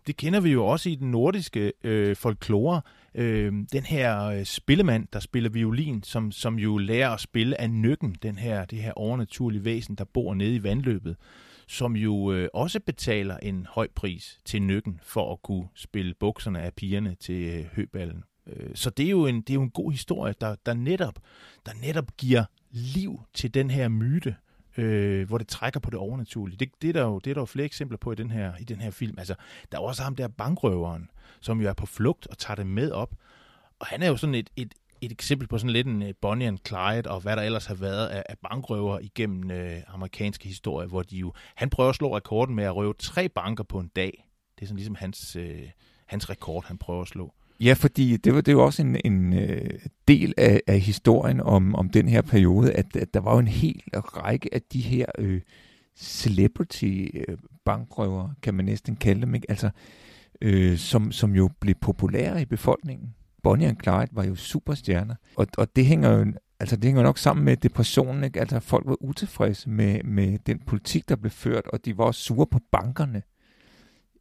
Det 0.08 0.18
kender 0.18 0.40
vi 0.40 0.52
jo 0.52 0.66
også 0.66 0.90
i 0.90 0.96
den 0.96 1.12
nordiske 1.12 1.74
øh, 1.84 2.16
folklore. 2.16 2.82
Øh, 3.16 3.54
den 3.74 3.84
her 3.84 4.24
øh, 4.26 4.46
spillemand, 4.46 5.08
der 5.14 5.20
spiller 5.20 5.50
violin, 5.50 6.04
som, 6.04 6.32
som 6.32 6.60
jo 6.60 6.78
lærer 6.78 7.10
at 7.10 7.20
spille 7.20 7.62
af 7.62 7.70
nykken, 7.70 8.16
den 8.24 8.38
her, 8.38 8.66
det 8.66 8.80
her 8.80 8.92
overnaturlige 8.96 9.66
væsen, 9.66 9.96
der 9.96 10.04
bor 10.04 10.34
nede 10.34 10.56
i 10.56 10.64
vandløbet, 10.64 11.16
som 11.72 11.96
jo 11.96 12.32
øh, 12.32 12.50
også 12.54 12.80
betaler 12.80 13.38
en 13.38 13.68
høj 13.70 13.88
pris 13.96 14.40
til 14.46 14.62
nykken 14.62 15.00
for 15.04 15.34
at 15.34 15.42
kunne 15.42 15.68
spille 15.76 16.14
bukserne 16.14 16.62
af 16.62 16.74
pigerne 16.74 17.16
til 17.20 17.60
øh, 17.60 17.66
høballen. 17.66 18.24
Øh, 18.48 18.70
så 18.76 18.90
det 18.90 19.06
er, 19.06 19.10
jo 19.10 19.26
en, 19.26 19.42
det 19.42 19.50
er 19.50 19.54
jo 19.54 19.62
en 19.62 19.70
god 19.70 19.92
historie, 19.92 20.34
der, 20.42 20.56
der, 20.66 20.74
netop, 20.74 21.20
der 21.66 21.72
netop 21.82 22.18
giver 22.18 22.46
liv 22.72 23.22
til 23.34 23.54
den 23.54 23.70
her 23.70 23.90
myte, 23.90 24.36
øh, 24.78 25.28
hvor 25.28 25.38
det 25.38 25.48
trækker 25.48 25.80
på 25.80 25.90
det 25.90 26.00
overnaturlige. 26.00 26.58
Det, 26.58 26.70
det, 26.82 26.90
er 26.90 26.94
der 26.94 27.04
jo, 27.04 27.20
det 27.20 27.30
er 27.30 27.34
der 27.34 27.42
jo 27.42 27.46
flere 27.46 27.66
eksempler 27.66 27.98
på 27.98 28.12
i 28.12 28.16
den 28.16 28.32
her, 28.32 28.54
i 28.60 28.64
den 28.64 28.82
her 28.82 28.92
film. 28.92 29.16
Altså, 29.18 29.36
der 29.72 29.78
er 29.78 29.82
også 29.82 30.04
ham 30.04 30.16
der 30.16 30.28
bankrøveren, 30.28 31.10
som 31.42 31.62
jo 31.62 31.70
er 31.70 31.74
på 31.74 31.86
flugt 31.86 32.28
og 32.28 32.38
tager 32.38 32.56
det 32.56 32.68
med 32.68 32.92
op. 32.92 33.16
Og 33.80 33.88
han 33.88 34.04
er 34.04 34.08
jo 34.08 34.18
sådan 34.18 34.36
et, 34.36 34.50
et, 34.56 34.74
et 35.02 35.12
eksempel 35.12 35.48
på 35.48 35.58
sådan 35.58 35.70
lidt 35.70 35.88
en 35.88 36.04
øh, 36.04 36.14
Bonnie 36.22 36.48
and 36.48 36.58
Clyde, 36.68 37.12
og 37.12 37.22
hvad 37.22 37.36
der 37.36 37.42
ellers 37.42 37.66
har 37.66 37.76
været 37.76 38.08
af, 38.08 38.24
af 38.30 38.38
bankrøver 38.38 39.00
igennem 39.00 39.52
øh, 39.52 39.78
amerikanske 39.88 40.48
historie, 40.48 40.88
hvor 40.88 41.04
de 41.04 41.18
jo, 41.18 41.34
han 41.56 41.70
prøver 41.70 41.90
at 41.90 41.96
slå 41.96 42.18
rekorden 42.18 42.56
med 42.56 42.64
at 42.64 42.76
røve 42.76 42.94
tre 43.00 43.30
banker 43.30 43.64
på 43.64 43.80
en 43.80 43.92
dag. 43.96 44.28
Det 44.56 44.62
er 44.62 44.66
sådan 44.68 44.78
ligesom 44.78 44.96
hans, 44.96 45.36
øh, 45.36 45.70
hans 46.06 46.30
rekord, 46.30 46.66
han 46.66 46.78
prøver 46.78 47.02
at 47.02 47.08
slå. 47.08 47.34
Ja, 47.60 47.74
fordi 47.74 48.18
det 48.18 48.36
var 48.36 48.42
det 48.42 48.58
var 48.58 48.64
også 48.64 48.82
en, 48.82 48.98
en 49.06 49.34
øh, 49.34 49.80
del 50.08 50.34
af, 50.38 50.62
af 50.68 50.80
historien 50.80 51.42
om, 51.42 51.76
om 51.76 51.90
den 51.90 52.08
her 52.08 52.22
periode, 52.22 52.74
at, 52.74 52.96
at 52.96 53.14
der 53.14 53.20
var 53.20 53.34
jo 53.34 53.40
en 53.40 53.48
hel 53.48 53.82
række 53.94 54.54
af 54.54 54.62
de 54.74 54.82
her 54.82 55.06
øh, 55.18 55.42
celebrity-bankrøver, 55.96 58.24
øh, 58.24 58.30
kan 58.42 58.54
man 58.54 58.66
næsten 58.66 58.96
kalde 58.96 59.22
dem, 59.22 59.36
ikke? 59.36 59.50
Altså, 59.50 59.70
øh, 60.42 60.78
som, 60.78 61.12
som 61.12 61.36
jo 61.36 61.50
blev 61.60 61.76
populære 61.76 62.42
i 62.42 62.46
befolkningen. 62.46 63.16
Bonnie 63.44 63.68
and 63.68 63.78
Clyde 63.84 64.10
var 64.12 64.24
jo 64.24 64.36
superstjerner, 64.36 65.16
og, 65.36 65.48
og 65.58 65.76
det 65.76 65.86
hænger 65.86 66.10
jo 66.10 66.34
Altså, 66.60 66.76
det 66.76 66.84
hænger 66.84 67.04
nok 67.04 67.18
sammen 67.18 67.46
med 67.46 67.58
depressionen, 67.58 68.24
ikke? 68.24 68.40
Altså, 68.40 68.60
folk 68.60 68.88
var 68.88 69.04
utilfredse 69.04 69.70
med, 69.70 70.04
med 70.04 70.40
den 70.40 70.60
politik, 70.60 71.10
der 71.10 71.16
blev 71.16 71.32
ført, 71.32 71.68
og 71.68 71.86
de 71.86 71.98
var 71.98 72.04
også 72.04 72.22
sure 72.22 72.48
på 72.48 72.60
bankerne 72.72 73.22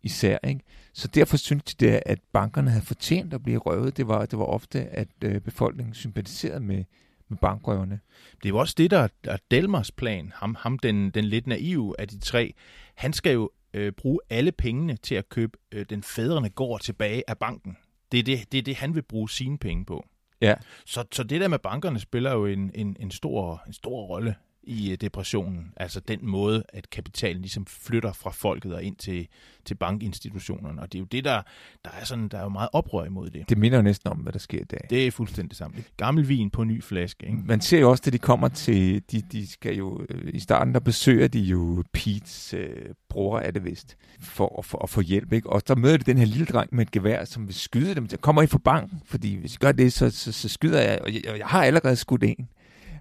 især, 0.03 0.39
ikke? 0.45 0.61
Så 0.93 1.09
derfor 1.09 1.37
syntes 1.37 1.75
de, 1.75 1.87
det, 1.87 2.01
at 2.07 2.19
bankerne 2.33 2.71
havde 2.71 2.85
fortjent 2.85 3.35
at 3.35 3.43
blive 3.43 3.59
røvet. 3.59 3.97
Det 3.97 4.09
var, 4.09 4.27
det 4.27 4.39
var 4.39 4.45
ofte, 4.45 4.81
at 4.81 5.09
øh, 5.25 5.41
befolkningen 5.41 5.95
sympatiserede 5.95 6.61
med, 6.61 6.85
med 7.29 7.39
bankrøverne. 7.39 8.01
Det 8.43 8.55
var 8.55 8.61
også 8.61 8.75
det, 8.79 8.91
der 8.91 9.09
er 9.25 9.37
Delmers 9.51 9.93
plan. 9.93 10.33
Ham, 10.35 10.55
ham 10.55 10.79
den, 10.79 11.11
den 11.11 11.25
lidt 11.25 11.47
naive 11.47 12.01
af 12.01 12.09
de 12.09 12.19
tre. 12.19 12.55
Han 12.95 13.13
skal 13.13 13.33
jo 13.33 13.51
øh, 13.75 13.93
bruge 13.93 14.21
alle 14.31 14.53
pengene 14.53 14.97
til 14.97 15.15
at 15.15 15.29
købe 15.29 15.59
øh, 15.73 15.87
den 15.91 16.03
fædrene 16.03 16.49
går 16.49 16.79
tilbage 16.79 17.23
af 17.29 17.39
banken. 17.39 17.77
Det 18.13 18.19
er 18.19 18.23
det, 18.23 18.53
det 18.53 18.59
er 18.59 18.63
det, 18.63 18.77
han 18.77 18.95
vil 18.95 19.03
bruge 19.03 19.31
sine 19.31 19.59
penge 19.59 19.85
på. 19.85 20.07
Ja. 20.41 20.55
Så, 20.87 21.05
så 21.13 21.23
det 21.23 21.41
der 21.41 21.49
med 21.49 21.59
bankerne 21.59 22.01
spiller 22.01 22.33
jo 22.33 22.47
en, 22.47 22.71
en, 22.75 22.97
en, 23.01 23.11
stor, 23.11 23.63
en 23.67 23.73
stor 23.73 24.07
rolle 24.07 24.35
i 24.63 24.91
øh, 24.91 24.97
depressionen. 25.01 25.73
Altså 25.77 26.01
den 26.01 26.19
måde, 26.23 26.63
at 26.69 26.91
kapitalen 26.91 27.41
ligesom 27.41 27.67
flytter 27.67 28.13
fra 28.13 28.31
folket 28.31 28.75
og 28.75 28.83
ind 28.83 28.97
til, 28.97 29.29
til 29.65 29.75
bankinstitutionerne. 29.75 30.83
Og 30.83 30.93
det 30.93 30.99
er 30.99 31.01
jo 31.01 31.07
det, 31.07 31.25
der, 31.25 31.43
der 31.85 31.91
er 32.01 32.05
sådan, 32.05 32.29
der 32.29 32.39
er 32.39 32.43
jo 32.43 32.49
meget 32.49 32.69
oprør 32.73 33.05
imod 33.05 33.31
det. 33.31 33.49
Det 33.49 33.59
minder 33.59 33.79
jo 33.79 33.83
næsten 33.83 34.11
om, 34.11 34.19
hvad 34.19 34.33
der 34.33 34.39
sker 34.39 34.61
i 34.61 34.65
dag. 34.65 34.81
Det 34.91 35.07
er 35.07 35.11
fuldstændig 35.11 35.57
samme. 35.57 35.77
Gammel 35.97 36.29
vin 36.29 36.51
på 36.51 36.65
ny 36.65 36.83
flaske, 36.83 37.27
ikke? 37.27 37.39
Man 37.45 37.61
ser 37.61 37.81
jo 37.81 37.91
også, 37.91 38.03
at 38.07 38.13
de 38.13 38.19
kommer 38.19 38.49
til, 38.49 39.03
de, 39.11 39.23
de 39.33 39.51
skal 39.51 39.77
jo, 39.77 40.07
øh, 40.09 40.35
i 40.35 40.41
starten 40.41 40.75
der 40.75 40.81
besøger 40.81 41.29
de 41.29 41.41
jo 41.41 41.85
Pete's 41.99 42.57
øh, 42.57 42.95
bror, 43.09 43.39
er 43.39 43.51
det 43.51 43.65
vist, 43.65 43.97
for, 44.21 44.63
for 44.65 44.83
at 44.83 44.91
få 44.91 45.01
hjælp, 45.01 45.33
ikke? 45.33 45.51
Og 45.51 45.69
der 45.69 45.75
møder 45.75 45.97
de 45.97 46.05
den 46.05 46.19
her 46.19 46.27
lille 46.27 46.47
dreng 46.47 46.75
med 46.75 46.87
et 46.87 46.91
gevær, 46.91 47.25
som 47.25 47.47
vil 47.47 47.55
skyde 47.55 47.95
dem. 47.95 48.09
Jeg 48.11 48.21
kommer 48.21 48.43
I 48.43 48.47
fra 48.47 48.59
banken, 48.59 49.03
fordi 49.05 49.37
hvis 49.37 49.55
I 49.55 49.57
gør 49.57 49.73
det, 49.73 49.93
så, 49.93 50.11
så, 50.11 50.33
så 50.33 50.49
skyder 50.49 50.81
jeg, 50.81 50.99
og 51.03 51.15
jeg, 51.15 51.23
og 51.29 51.39
jeg 51.39 51.47
har 51.47 51.65
allerede 51.65 51.97
skudt 51.97 52.25
en. 52.25 52.49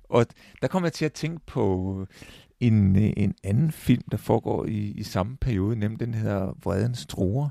Og 0.10 0.26
der 0.62 0.68
kommer 0.68 0.88
jeg 0.88 0.94
til 0.94 1.06
at 1.06 1.14
tænke 1.14 1.46
på 1.46 1.96
øh, 2.02 2.08
en, 2.60 2.96
øh, 2.96 3.14
en 3.18 3.36
anden 3.44 3.72
film, 3.72 4.04
der 4.12 4.18
foregår 4.18 4.66
i, 4.66 4.78
i 4.78 5.04
samme 5.04 5.38
periode, 5.38 5.76
nemlig 5.76 6.00
den 6.00 6.14
hedder 6.14 6.58
Vredens 6.64 7.06
Truer. 7.06 7.50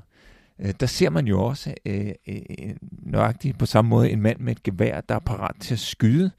Øh, 0.59 0.73
der 0.79 0.85
ser 0.85 1.09
man 1.09 1.27
jo 1.27 1.43
også 1.43 1.73
øh, 1.85 2.11
øh, 2.27 2.75
nøjagtigt 2.81 3.57
på 3.57 3.65
samme 3.65 3.89
måde 3.89 4.09
en 4.09 4.21
mand 4.21 4.39
med 4.39 4.51
et 4.51 4.63
gevær, 4.63 5.01
der 5.01 5.15
er 5.15 5.19
parat 5.19 5.55
til 5.59 5.73
at 5.73 5.79
skyde 5.79 6.31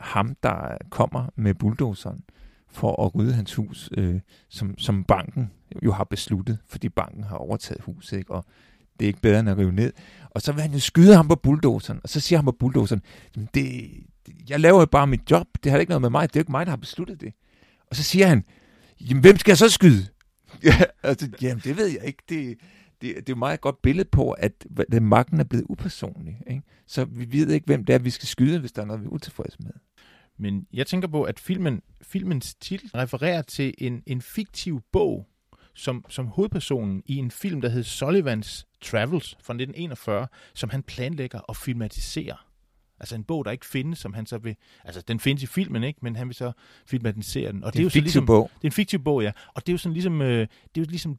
ham, 0.00 0.36
der 0.42 0.76
kommer 0.90 1.26
med 1.36 1.54
bulldozeren 1.54 2.24
for 2.68 3.04
at 3.06 3.14
rydde 3.14 3.34
hans 3.34 3.54
hus, 3.54 3.90
øh, 3.96 4.20
som, 4.48 4.78
som 4.78 5.04
banken 5.04 5.50
jo 5.82 5.92
har 5.92 6.04
besluttet, 6.04 6.58
fordi 6.68 6.88
banken 6.88 7.24
har 7.24 7.36
overtaget 7.36 7.82
huset, 7.82 8.16
ikke? 8.16 8.30
og 8.30 8.44
det 8.98 9.04
er 9.04 9.08
ikke 9.08 9.20
bedre 9.20 9.40
end 9.40 9.48
at 9.48 9.58
rive 9.58 9.72
ned. 9.72 9.92
Og 10.30 10.42
så 10.42 10.52
vil 10.52 10.62
han 10.62 10.72
jo 10.72 10.80
skyde 10.80 11.16
ham 11.16 11.28
på 11.28 11.34
bulldozeren, 11.34 12.00
og 12.02 12.08
så 12.08 12.20
siger 12.20 12.38
han 12.38 12.44
på 12.44 12.52
bulldozeren, 12.52 13.02
det, 13.54 13.90
jeg 14.48 14.60
laver 14.60 14.80
jo 14.80 14.86
bare 14.86 15.06
mit 15.06 15.30
job, 15.30 15.46
det 15.64 15.72
har 15.72 15.78
ikke 15.78 15.90
noget 15.90 16.02
med 16.02 16.10
mig, 16.10 16.28
det 16.28 16.36
er 16.36 16.40
ikke 16.40 16.52
mig, 16.52 16.66
der 16.66 16.70
har 16.70 16.76
besluttet 16.76 17.20
det. 17.20 17.32
Og 17.90 17.96
så 17.96 18.02
siger 18.02 18.26
han, 18.26 18.44
jamen 19.00 19.20
hvem 19.20 19.36
skal 19.36 19.50
jeg 19.50 19.58
så 19.58 19.68
skyde? 19.68 20.06
ja, 20.64 20.82
altså, 21.02 21.28
jamen 21.42 21.60
det 21.64 21.76
ved 21.76 21.86
jeg 21.86 22.04
ikke, 22.04 22.22
det, 22.28 22.58
det, 23.00 23.16
det 23.16 23.18
er 23.18 23.22
jo 23.28 23.36
meget 23.36 23.60
godt 23.60 23.82
billede 23.82 24.08
på, 24.12 24.30
at, 24.30 24.66
at 24.92 25.02
magten 25.02 25.40
er 25.40 25.44
blevet 25.44 25.64
upersonlig. 25.68 26.40
Ikke? 26.46 26.62
Så 26.86 27.04
vi 27.04 27.32
ved 27.32 27.48
ikke, 27.48 27.66
hvem 27.66 27.84
det 27.84 27.94
er, 27.94 27.98
vi 27.98 28.10
skal 28.10 28.28
skyde, 28.28 28.58
hvis 28.58 28.72
der 28.72 28.82
er 28.82 28.86
noget, 28.86 29.02
vi 29.02 29.06
er 29.06 29.10
utilfredse 29.10 29.58
med. 29.60 29.72
Men 30.38 30.66
jeg 30.72 30.86
tænker 30.86 31.08
på, 31.08 31.22
at 31.22 31.40
filmen, 31.40 31.82
filmens 32.02 32.54
titel 32.54 32.90
refererer 32.94 33.42
til 33.42 33.74
en, 33.78 34.02
en 34.06 34.22
fiktiv 34.22 34.80
bog, 34.92 35.26
som, 35.74 36.04
som 36.08 36.26
hovedpersonen 36.26 37.02
i 37.06 37.16
en 37.16 37.30
film, 37.30 37.60
der 37.60 37.68
hed 37.68 37.82
Sullivans 37.82 38.66
Travels 38.80 39.30
fra 39.30 39.52
1941, 39.54 40.28
som 40.54 40.70
han 40.70 40.82
planlægger 40.82 41.40
at 41.50 41.56
filmatisere. 41.56 42.36
Altså 43.00 43.14
en 43.14 43.24
bog, 43.24 43.44
der 43.44 43.50
ikke 43.50 43.66
findes, 43.66 43.98
som 43.98 44.14
han 44.14 44.26
så 44.26 44.38
vil... 44.38 44.56
Altså, 44.84 45.02
den 45.08 45.20
findes 45.20 45.42
i 45.42 45.46
filmen, 45.46 45.84
ikke? 45.84 45.98
Men 46.02 46.16
han 46.16 46.26
vil 46.26 46.34
så 46.34 46.52
filmatisere 46.86 47.52
den. 47.52 47.64
Og 47.64 47.72
det 47.72 47.78
er, 47.78 47.80
det 47.80 47.80
er 47.80 47.84
jo 47.84 47.90
så 47.90 48.00
ligesom, 48.00 48.26
bog. 48.26 48.50
Det 48.54 48.64
er 48.64 48.68
en 48.68 48.72
fiktiv 48.72 48.98
bog, 48.98 49.22
ja. 49.22 49.32
Og 49.54 49.66
det 49.66 49.68
er 49.68 49.74
jo 49.74 49.78
sådan 49.78 49.92
ligesom, 49.92 50.22
øh, 50.22 50.38
det 50.38 50.48
er 50.48 50.80
jo 50.80 50.84
ligesom 50.88 51.18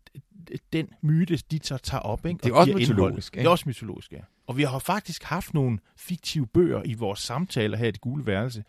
den 0.74 0.88
myte, 1.02 1.38
de 1.52 1.60
så 1.64 1.78
tager 1.78 2.02
op, 2.02 2.26
ikke? 2.26 2.40
Det 2.44 2.50
er 2.50 2.56
også 2.56 2.74
mytologisk, 2.74 3.34
ikke? 3.34 3.40
Det 3.40 3.48
er 3.48 3.52
også 3.52 3.64
mytologisk, 3.68 4.14
ja. 4.14 4.20
Og 4.48 4.58
vi 4.58 4.64
har 4.64 4.80
faktisk 4.80 5.24
haft 5.24 5.54
nogle 5.54 5.80
fiktive 5.98 6.48
bøger 6.48 6.82
i 6.86 6.94
vores 6.94 7.20
samtaler 7.20 7.78
her 7.78 7.88
i 7.88 7.92
det 7.92 8.02
gule 8.02 8.26
værelse. 8.26 8.64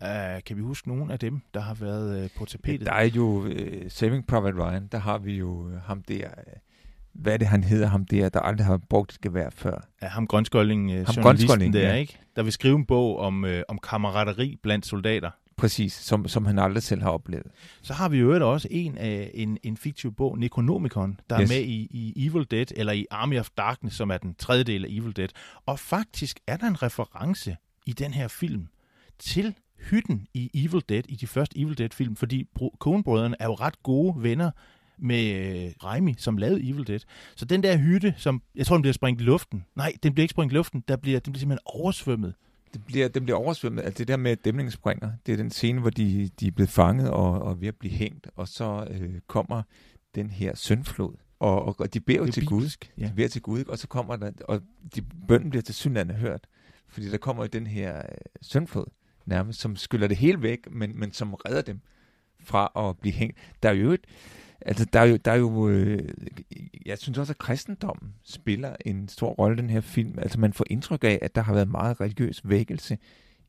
Uh, 0.00 0.06
kan 0.46 0.56
vi 0.56 0.60
huske 0.62 0.88
nogle 0.88 1.12
af 1.12 1.18
dem, 1.18 1.40
der 1.54 1.60
har 1.60 1.74
været 1.74 2.24
uh, 2.24 2.30
på 2.38 2.44
tapetet? 2.44 2.86
Der 2.86 2.92
er 2.92 3.04
jo 3.04 3.24
uh, 3.24 3.52
Saving 3.88 4.26
Private 4.26 4.56
Ryan, 4.58 4.86
der 4.92 4.98
har 4.98 5.18
vi 5.18 5.36
jo 5.36 5.48
uh, 5.48 5.72
ham 5.72 6.02
der... 6.02 6.28
Uh, 6.46 6.52
hvad 7.18 7.32
er 7.32 7.36
det, 7.36 7.46
han 7.46 7.64
hedder, 7.64 7.86
ham 7.86 8.04
der, 8.04 8.28
der 8.28 8.40
aldrig 8.40 8.66
har 8.66 8.76
brugt 8.76 9.12
et 9.12 9.20
gevær 9.20 9.50
før? 9.50 9.88
Ja, 10.02 10.06
ham 10.06 10.26
grønskolding, 10.26 11.00
uh, 11.00 11.06
ham 11.06 11.22
grønskolding 11.22 11.72
der, 11.72 11.88
ja. 11.88 11.94
ikke? 11.94 12.18
Der 12.36 12.42
vil 12.42 12.52
skrive 12.52 12.76
en 12.76 12.86
bog 12.86 13.18
om, 13.18 13.44
uh, 13.44 13.50
om 13.68 13.78
kammerateri 13.78 14.56
blandt 14.62 14.86
soldater. 14.86 15.30
Præcis, 15.56 15.92
som, 15.92 16.28
som 16.28 16.46
han 16.46 16.58
aldrig 16.58 16.82
selv 16.82 17.02
har 17.02 17.10
oplevet. 17.10 17.46
Så 17.82 17.92
har 17.92 18.08
vi 18.08 18.18
jo 18.18 18.52
også 18.52 18.68
en, 18.70 18.98
af 18.98 19.30
en, 19.34 19.58
en 19.62 19.76
fiktiv 19.76 20.14
bog, 20.14 20.38
Necronomicon, 20.38 21.20
der 21.30 21.40
yes. 21.40 21.50
er 21.50 21.54
med 21.54 21.62
i, 21.62 21.88
i 21.90 22.26
Evil 22.26 22.46
Dead, 22.50 22.66
eller 22.76 22.92
i 22.92 23.06
Army 23.10 23.38
of 23.38 23.48
Darkness, 23.58 23.96
som 23.96 24.10
er 24.10 24.16
den 24.16 24.34
tredje 24.34 24.64
del 24.64 24.84
af 24.84 24.88
Evil 24.90 25.16
Dead. 25.16 25.28
Og 25.66 25.78
faktisk 25.78 26.40
er 26.46 26.56
der 26.56 26.66
en 26.66 26.82
reference 26.82 27.56
i 27.86 27.92
den 27.92 28.14
her 28.14 28.28
film 28.28 28.66
til 29.18 29.54
hytten 29.90 30.26
i 30.34 30.50
Evil 30.54 30.82
Dead, 30.88 31.02
i 31.08 31.16
de 31.16 31.26
første 31.26 31.58
Evil 31.58 31.78
Dead-film, 31.78 32.16
fordi 32.16 32.44
Coen-brødrene 32.78 33.36
er 33.40 33.44
jo 33.44 33.54
ret 33.54 33.82
gode 33.82 34.22
venner 34.22 34.50
med 34.98 35.34
øh, 35.34 35.72
Raimi, 35.84 36.14
som 36.18 36.36
lavede 36.36 36.68
Evil 36.70 36.86
Dead. 36.86 37.00
Så 37.36 37.44
den 37.44 37.62
der 37.62 37.76
hytte, 37.76 38.14
som 38.16 38.42
jeg 38.54 38.66
tror, 38.66 38.76
den 38.76 38.82
bliver 38.82 38.92
sprængt 38.92 39.20
i 39.20 39.24
luften. 39.24 39.64
Nej, 39.76 39.92
den 40.02 40.14
bliver 40.14 40.24
ikke 40.24 40.30
sprængt 40.30 40.52
i 40.52 40.56
luften, 40.56 40.84
der 40.88 40.96
bliver, 40.96 41.20
den 41.20 41.32
bliver 41.32 41.40
simpelthen 41.40 41.66
oversvømmet. 41.66 42.34
Det 42.74 42.84
bliver, 42.84 43.08
den 43.08 43.24
bliver 43.24 43.38
oversvømmet. 43.38 43.82
Altså 43.82 43.98
det 43.98 44.08
der 44.08 44.16
med 44.16 44.36
dæmningen 44.36 44.70
springer, 44.70 45.12
det 45.26 45.32
er 45.32 45.36
den 45.36 45.50
scene, 45.50 45.80
hvor 45.80 45.90
de, 45.90 46.30
de 46.40 46.46
er 46.46 46.50
blevet 46.50 46.70
fanget 46.70 47.10
og, 47.10 47.42
og 47.42 47.60
ved 47.60 47.68
at 47.68 47.76
blive 47.76 47.92
hængt, 47.92 48.26
og 48.36 48.48
så 48.48 48.86
øh, 48.90 49.14
kommer 49.26 49.62
den 50.14 50.30
her 50.30 50.54
søndflod. 50.54 51.14
Og, 51.38 51.64
og, 51.64 51.76
og 51.78 51.94
de 51.94 52.00
beder 52.00 52.18
jo 52.18 52.32
til 52.32 52.46
Gud. 52.46 52.86
Ja. 52.98 53.06
De 53.06 53.12
beder 53.16 53.28
til 53.28 53.42
Gud, 53.42 53.64
og 53.64 53.78
så 53.78 53.88
kommer 53.88 54.16
der, 54.16 54.30
og 54.48 54.60
de, 54.94 55.02
bønden 55.28 55.50
bliver 55.50 55.62
til 55.62 55.74
synlande 55.74 56.14
hørt. 56.14 56.46
Fordi 56.88 57.10
der 57.10 57.18
kommer 57.18 57.42
jo 57.42 57.48
den 57.52 57.66
her 57.66 57.96
øh, 57.96 58.02
søndflod 58.42 58.86
nærmest, 59.26 59.60
som 59.60 59.76
skyller 59.76 60.08
det 60.08 60.16
hele 60.16 60.42
væk, 60.42 60.70
men, 60.70 60.98
men 60.98 61.12
som 61.12 61.34
redder 61.34 61.62
dem 61.62 61.80
fra 62.40 62.88
at 62.88 62.98
blive 62.98 63.12
hængt. 63.12 63.38
Der 63.62 63.68
er 63.68 63.72
jo 63.72 63.90
et, 63.90 64.04
altså 64.60 64.84
der 64.84 65.00
er 65.00 65.04
jo, 65.04 65.16
der 65.16 65.32
er 65.32 65.36
jo 65.36 65.68
øh, 65.68 66.08
jeg 66.86 66.98
synes 66.98 67.18
også, 67.18 67.32
at 67.32 67.38
kristendommen 67.38 68.14
spiller 68.24 68.76
en 68.84 69.08
stor 69.08 69.30
rolle 69.30 69.56
i 69.58 69.60
den 69.60 69.70
her 69.70 69.80
film. 69.80 70.18
Altså 70.18 70.40
man 70.40 70.52
får 70.52 70.64
indtryk 70.70 71.04
af, 71.04 71.18
at 71.22 71.34
der 71.34 71.42
har 71.42 71.54
været 71.54 71.68
meget 71.68 72.00
religiøs 72.00 72.40
vækkelse 72.44 72.98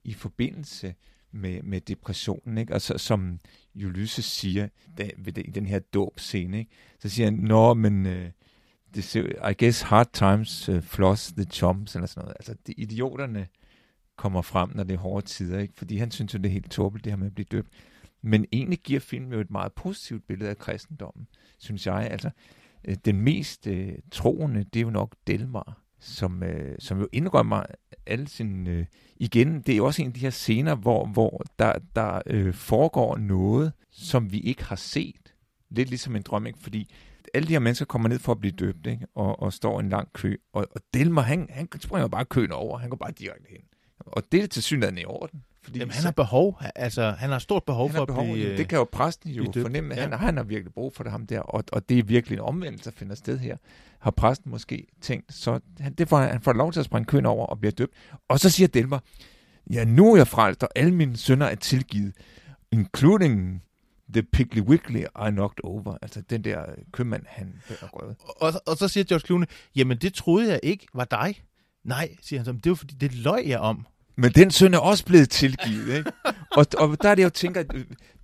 i 0.04 0.14
forbindelse 0.14 0.94
med, 1.32 1.62
med 1.64 1.82
depressionen, 1.82 2.58
ikke? 2.58 2.74
Altså, 2.74 2.98
som 2.98 3.40
Ulysses 3.76 4.26
siger 4.26 4.68
da, 4.98 5.10
ved 5.18 5.34
det, 5.34 5.48
i 5.48 5.52
den 5.52 5.66
her 5.66 5.80
dåbscene, 5.80 6.60
ikke? 6.60 6.72
så 7.00 7.10
siger 7.10 7.26
han, 7.26 7.34
nå, 7.34 7.74
men 7.74 8.06
øh, 8.06 8.30
det, 8.96 9.16
I 9.16 9.64
guess 9.64 9.82
hard 9.82 10.10
times 10.14 10.70
uh, 10.70 10.82
floss 10.82 11.32
the 11.32 11.44
chumps, 11.44 11.96
eller 11.96 12.08
sådan 12.08 12.22
noget. 12.22 12.36
Altså, 12.40 12.56
de 12.68 12.74
idioterne 12.74 13.48
kommer 14.16 14.42
frem, 14.42 14.70
når 14.76 14.84
det 14.84 14.94
er 14.94 14.98
hårde 14.98 15.26
tider, 15.26 15.60
ikke? 15.60 15.74
fordi 15.78 15.98
han 15.98 16.12
synes 16.12 16.34
jo, 16.34 16.38
det 16.38 16.46
er 16.46 16.54
helt 16.54 16.72
tåbeligt, 16.72 17.06
det 17.06 17.12
her 17.12 17.18
med 17.18 17.28
at 17.28 17.36
blive 17.36 17.48
døbt. 17.52 17.70
Men 18.22 18.46
egentlig 18.52 18.80
giver 18.80 19.00
filmen 19.00 19.34
jo 19.34 19.40
et 19.40 19.52
meget 19.52 19.74
positivt 19.74 20.28
billede 20.28 20.50
af 20.50 20.58
kristendommen, 20.58 21.28
synes 21.58 21.88
jeg. 21.88 22.08
Altså, 22.12 22.30
øh, 22.88 22.96
den 23.06 23.22
mest 23.22 23.68
øh, 23.68 23.94
troende, 24.12 24.64
det 24.64 24.80
er 24.80 24.84
jo 24.84 24.90
nok 24.90 25.16
Delmar, 25.28 25.82
som, 26.00 26.44
øh, 26.44 26.76
som 26.80 27.00
jo 27.00 27.08
indrømmer 27.12 27.64
alle 28.06 28.28
sine... 28.28 28.70
Øh, 28.70 28.86
igen, 29.18 29.62
det 29.62 29.74
er 29.74 29.78
jo 29.78 29.86
også 29.86 30.02
en 30.02 30.08
af 30.08 30.14
de 30.14 30.20
her 30.20 30.30
scener, 30.30 30.76
hvor, 30.76 31.06
hvor 31.06 31.44
der, 31.60 31.74
der 31.96 32.22
øh, 32.26 32.54
foregår 32.54 33.18
noget, 33.18 33.74
som 33.92 34.32
vi 34.32 34.40
ikke 34.40 34.64
har 34.64 34.76
set. 34.76 35.34
Lidt 35.70 35.90
ligesom 35.90 36.16
en 36.16 36.22
drøm, 36.22 36.46
ikke? 36.46 36.60
fordi 36.60 36.90
alle 37.34 37.48
de 37.48 37.54
her 37.54 37.60
mennesker 37.60 37.86
kommer 37.86 38.10
ned 38.10 38.20
for 38.20 38.32
at 38.32 38.40
blive 38.40 38.52
døbt, 38.52 38.88
ikke? 38.88 39.08
Og, 39.16 39.40
og 39.40 39.54
står 39.54 39.80
i 39.80 39.84
en 39.84 39.90
lang 39.90 40.14
kø. 40.14 40.36
Og, 40.54 40.68
og 40.72 40.82
Delmar, 40.94 41.22
han, 41.22 41.48
han 41.50 41.68
springer 41.80 42.08
bare 42.08 42.26
køen 42.26 42.52
over. 42.52 42.78
Han 42.78 42.90
går 42.90 42.98
bare 42.98 43.12
direkte 43.12 43.50
hen. 43.50 43.62
Og 44.00 44.24
det 44.32 44.44
er 44.44 44.48
til 44.48 44.64
synligheden 44.64 44.98
i 44.98 45.06
orden. 45.06 45.44
Fordi 45.68 45.80
Jamen, 45.80 45.94
han 45.94 46.04
har 46.04 46.12
behov, 46.12 46.62
altså 46.76 47.12
han 47.12 47.30
har 47.30 47.40
stort 47.40 47.64
behov 47.64 47.92
for 47.92 48.06
behov, 48.06 48.26
at 48.26 48.34
blive... 48.34 48.58
Det 48.58 48.68
kan 48.68 48.78
jo 48.78 48.88
præsten 48.92 49.32
jo 49.32 49.52
fornemme, 49.62 49.96
ja. 49.96 50.02
han, 50.02 50.14
han 50.14 50.38
har 50.38 50.44
virkelig 50.44 50.74
brug 50.74 50.96
for 50.96 51.04
det, 51.04 51.12
ham 51.12 51.28
der, 51.28 51.40
og, 51.40 51.64
og 51.72 51.90
det 51.90 52.00
er 52.00 52.04
virkelig 52.04 52.36
en 52.36 52.42
omvendelse, 52.42 52.86
der 52.86 52.96
finder 52.96 53.16
sted 53.16 53.40
her. 53.40 53.58
Har 54.00 54.12
præsten 54.12 54.52
måske 54.52 54.88
tænkt, 55.02 55.34
så 55.34 55.60
han, 55.80 55.94
det 55.94 56.10
får, 56.10 56.18
han 56.18 56.42
får 56.42 56.54
lov 56.54 56.72
til 56.72 56.80
at 56.80 56.86
springe 56.86 57.06
køen 57.06 57.26
over 57.26 57.46
og 57.46 57.60
bliver 57.60 57.72
døbt. 57.72 57.94
Og 58.28 58.40
så 58.40 58.50
siger 58.50 58.68
Delmer, 58.68 59.00
ja, 59.74 59.86
nu 59.86 60.14
er 60.14 60.18
jeg 60.18 60.28
frelst, 60.28 60.64
og 60.64 60.70
alle 60.76 60.94
mine 60.94 61.18
sønner 61.18 61.46
er 61.46 61.56
tilgivet, 61.56 62.14
including 62.72 63.64
The 64.14 64.24
Piggly 64.24 64.62
Wiggly 64.62 65.00
I 65.00 65.30
knocked 65.30 65.64
over. 65.64 65.98
Altså 66.02 66.22
den 66.22 66.44
der 66.44 66.66
købmand, 66.92 67.24
han 67.28 67.54
røvet. 67.70 68.16
Og, 68.42 68.54
og 68.68 68.78
så 68.78 68.88
siger 68.88 69.04
George 69.04 69.26
Clooney, 69.26 69.46
jamen 69.76 69.98
det 69.98 70.14
troede 70.14 70.52
jeg 70.52 70.60
ikke 70.64 70.88
var 70.94 71.06
dig. 71.06 71.42
Nej, 71.84 72.16
siger 72.22 72.40
han 72.40 72.46
så, 72.46 72.52
det 72.52 72.70
var 72.70 72.76
fordi, 72.76 72.96
det 72.96 73.16
løg 73.16 73.48
jeg 73.48 73.60
om. 73.60 73.86
Men 74.18 74.32
den 74.32 74.52
søn 74.52 74.74
er 74.74 74.78
også 74.78 75.06
blevet 75.06 75.30
tilgivet, 75.30 75.98
ikke? 75.98 76.12
og, 76.58 76.66
og 76.78 76.98
der 77.02 77.10
er 77.10 77.16
det, 77.16 77.22
jeg 77.22 77.34
tænker, 77.34 77.64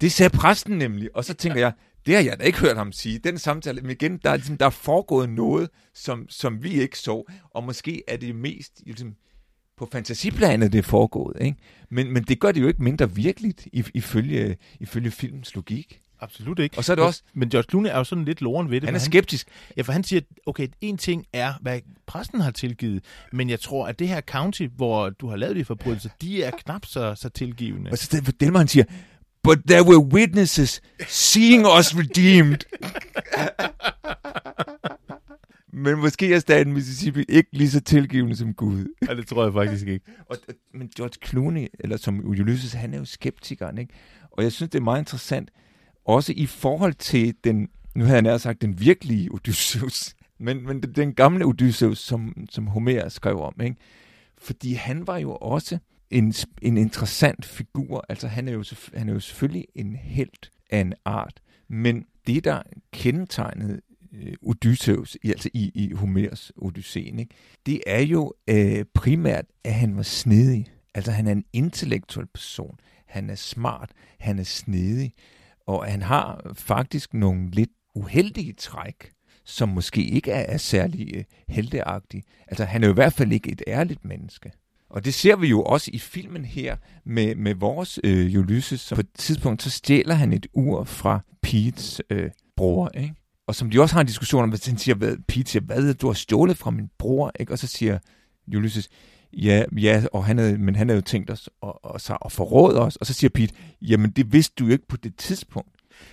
det 0.01 0.11
sagde 0.11 0.37
præsten 0.37 0.77
nemlig, 0.77 1.09
og 1.15 1.25
så 1.25 1.33
tænker 1.33 1.59
jeg, 1.59 1.73
det 2.05 2.15
har 2.15 2.21
jeg 2.21 2.39
da 2.39 2.43
ikke 2.43 2.59
hørt 2.59 2.77
ham 2.77 2.91
sige. 2.91 3.19
Den 3.19 3.37
samtale, 3.37 3.81
men 3.81 3.91
igen, 3.91 4.17
der 4.17 4.29
er, 4.29 4.35
ligesom, 4.35 4.57
der 4.57 4.65
er 4.65 4.69
foregået 4.69 5.29
noget, 5.29 5.69
som, 5.93 6.25
som 6.29 6.63
vi 6.63 6.81
ikke 6.81 6.99
så, 6.99 7.23
og 7.51 7.63
måske 7.63 8.03
er 8.07 8.17
det 8.17 8.35
mest 8.35 8.81
ligesom, 8.85 9.15
på 9.77 9.89
fantasiplanet, 9.91 10.71
det 10.71 10.79
er 10.79 10.83
foregået. 10.83 11.37
Ikke? 11.41 11.57
Men, 11.91 12.13
men 12.13 12.23
det 12.23 12.39
gør 12.39 12.51
det 12.51 12.61
jo 12.61 12.67
ikke 12.67 12.83
mindre 12.83 13.11
virkeligt, 13.11 13.67
ifølge, 13.73 14.57
ifølge 14.79 15.11
filmens 15.11 15.55
logik. 15.55 16.01
Absolut 16.23 16.59
ikke. 16.59 16.77
Og 16.77 16.83
så 16.83 16.91
er 16.91 16.95
det 16.95 17.05
også... 17.05 17.23
Men 17.33 17.49
George 17.49 17.65
Clooney 17.69 17.89
er 17.89 17.97
jo 17.97 18.03
sådan 18.03 18.25
lidt 18.25 18.41
loren 18.41 18.69
ved 18.69 18.81
det. 18.81 18.87
Han 18.87 18.95
er 18.95 18.99
skeptisk. 18.99 19.47
Han, 19.49 19.73
ja, 19.77 19.81
for 19.81 19.91
han 19.91 20.03
siger, 20.03 20.21
okay, 20.45 20.67
en 20.81 20.97
ting 20.97 21.25
er, 21.33 21.53
hvad 21.61 21.79
præsten 22.05 22.41
har 22.41 22.51
tilgivet, 22.51 23.03
men 23.31 23.49
jeg 23.49 23.59
tror, 23.59 23.87
at 23.87 23.99
det 23.99 24.07
her 24.07 24.21
county, 24.21 24.67
hvor 24.75 25.09
du 25.09 25.29
har 25.29 25.35
lavet 25.35 25.55
de 25.55 25.65
forbrydelser, 25.65 26.09
de 26.21 26.43
er 26.43 26.51
knap 26.51 26.85
så, 26.85 27.15
så 27.15 27.29
tilgivende. 27.29 27.91
Og 27.91 27.97
så 27.97 28.33
Delmer, 28.39 28.59
han 28.59 28.67
siger, 28.67 28.85
but 29.43 29.57
there 29.67 29.83
were 29.83 29.99
witnesses 29.99 30.81
seeing 31.07 31.65
us 31.79 31.97
redeemed. 31.97 32.57
men 35.73 35.99
måske 35.99 36.33
er 36.33 36.39
staten 36.39 36.73
Mississippi 36.73 37.23
ikke 37.29 37.49
lige 37.51 37.69
så 37.69 37.81
tilgivende 37.81 38.35
som 38.35 38.53
Gud. 38.53 38.85
ja, 39.09 39.15
det 39.15 39.27
tror 39.27 39.43
jeg 39.43 39.53
faktisk 39.53 39.87
ikke. 39.87 40.05
og, 40.29 40.37
men 40.73 40.89
George 40.97 41.27
Clooney, 41.27 41.67
eller 41.79 41.97
som 41.97 42.25
Ulysses, 42.25 42.73
han 42.73 42.93
er 42.93 42.97
jo 42.97 43.05
skeptikeren, 43.05 43.77
ikke? 43.77 43.93
Og 44.31 44.43
jeg 44.43 44.51
synes, 44.51 44.69
det 44.69 44.79
er 44.79 44.83
meget 44.83 44.99
interessant, 44.99 45.49
også 46.05 46.33
i 46.35 46.45
forhold 46.45 46.93
til 46.93 47.35
den, 47.43 47.69
nu 47.95 48.03
havde 48.03 48.15
jeg 48.15 48.21
nær 48.21 48.37
sagt, 48.37 48.61
den 48.61 48.79
virkelige 48.79 49.31
Odysseus, 49.31 50.15
men, 50.39 50.65
men 50.65 50.81
den 50.81 51.13
gamle 51.13 51.45
Odysseus, 51.45 51.99
som, 51.99 52.45
som 52.49 52.67
Homer 52.67 53.09
skrev 53.09 53.41
om, 53.41 53.53
ikke? 53.63 53.75
Fordi 54.37 54.73
han 54.73 55.07
var 55.07 55.17
jo 55.17 55.35
også 55.35 55.77
en, 56.09 56.33
en 56.61 56.77
interessant 56.77 57.45
figur. 57.45 58.05
Altså 58.09 58.27
han 58.27 58.47
er, 58.47 58.53
jo, 58.53 58.63
han 58.93 59.09
er 59.09 59.13
jo 59.13 59.19
selvfølgelig 59.19 59.65
en 59.75 59.95
held 59.95 60.49
af 60.69 60.79
en 60.79 60.93
art, 61.05 61.41
men 61.67 62.05
det, 62.27 62.43
der 62.43 62.61
kendetegnede 62.93 63.81
øh, 64.13 64.33
Odysseus, 64.41 65.17
altså 65.23 65.49
i, 65.53 65.71
i 65.75 65.91
Homers 65.93 66.51
Odysseen, 66.55 67.19
ikke? 67.19 67.35
det 67.65 67.81
er 67.87 68.01
jo 68.01 68.33
øh, 68.47 68.85
primært, 68.93 69.45
at 69.63 69.73
han 69.73 69.95
var 69.95 70.03
snedig. 70.03 70.67
Altså 70.93 71.11
han 71.11 71.27
er 71.27 71.31
en 71.31 71.45
intellektuel 71.53 72.27
person. 72.27 72.79
Han 73.05 73.29
er 73.29 73.35
smart. 73.35 73.91
Han 74.19 74.39
er 74.39 74.43
snedig. 74.43 75.13
Og 75.67 75.85
han 75.85 76.01
har 76.01 76.51
faktisk 76.53 77.13
nogle 77.13 77.51
lidt 77.51 77.69
uheldige 77.95 78.53
træk, 78.53 79.11
som 79.45 79.69
måske 79.69 80.03
ikke 80.03 80.31
er, 80.31 80.53
er 80.53 80.57
særlig 80.57 81.15
øh, 81.15 81.23
helteagtige. 81.47 82.23
Altså, 82.47 82.65
han 82.65 82.83
er 82.83 82.87
jo 82.87 82.93
i 82.93 82.95
hvert 82.95 83.13
fald 83.13 83.31
ikke 83.31 83.51
et 83.51 83.61
ærligt 83.67 84.05
menneske. 84.05 84.51
Og 84.89 85.05
det 85.05 85.13
ser 85.13 85.35
vi 85.35 85.47
jo 85.47 85.63
også 85.63 85.91
i 85.93 85.99
filmen 85.99 86.45
her 86.45 86.75
med, 87.05 87.35
med 87.35 87.55
vores 87.55 87.99
øh, 88.03 88.39
Ulysses. 88.39 88.81
Så 88.81 88.95
på 88.95 89.01
et 89.01 89.13
tidspunkt, 89.17 89.63
så 89.63 89.69
stjæler 89.69 90.15
han 90.15 90.33
et 90.33 90.47
ur 90.53 90.83
fra 90.83 91.19
Pete's 91.47 91.99
øh, 92.09 92.31
bror, 92.55 92.89
ikke? 92.97 93.15
Og 93.47 93.55
som 93.55 93.69
de 93.69 93.81
også 93.81 93.95
har 93.95 94.01
en 94.01 94.07
diskussion 94.07 94.43
om, 94.43 94.49
hvis 94.49 94.65
han 94.65 94.77
siger, 94.77 94.95
hvad, 94.95 95.17
Pete 95.27 95.51
siger, 95.51 95.63
hvad 95.63 95.93
du 95.93 96.07
har 96.07 96.13
stjålet 96.13 96.57
fra 96.57 96.71
min 96.71 96.89
bror, 96.97 97.31
ikke? 97.39 97.51
Og 97.51 97.59
så 97.59 97.67
siger 97.67 97.99
Ulysses, 98.47 98.89
ja, 99.33 99.63
ja, 99.77 100.03
og 100.13 100.25
han 100.25 100.37
havde, 100.37 100.57
men 100.57 100.75
han 100.75 100.89
havde 100.89 100.97
jo 100.97 101.01
tænkt 101.01 101.29
os 101.29 101.49
at, 101.63 101.73
at, 101.95 102.17
at 102.25 102.31
forråde 102.31 102.79
os. 102.81 102.95
Og 102.95 103.05
så 103.05 103.13
siger 103.13 103.29
Pete, 103.29 103.53
jamen 103.81 104.09
det 104.09 104.33
vidste 104.33 104.53
du 104.59 104.65
jo 104.65 104.71
ikke 104.71 104.87
på 104.87 104.97
det 104.97 105.15
tidspunkt. 105.15 105.69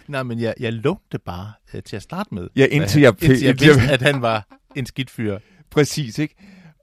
Nej, 0.08 0.22
men 0.22 0.40
jeg, 0.40 0.54
jeg 0.60 0.72
lugte 0.72 1.18
bare 1.18 1.52
uh, 1.74 1.80
til 1.80 1.96
at 1.96 2.02
starte 2.02 2.34
med. 2.34 2.48
Ja, 2.56 2.66
indtil 2.70 3.02
jeg, 3.02 3.22
indtil 3.22 3.44
jeg 3.44 3.60
vidste, 3.60 3.92
at 3.92 4.02
han 4.02 4.22
var 4.22 4.46
en 4.76 4.86
skidt 4.86 5.10
fyr. 5.10 5.38
Præcis, 5.70 6.18
ikke? 6.18 6.34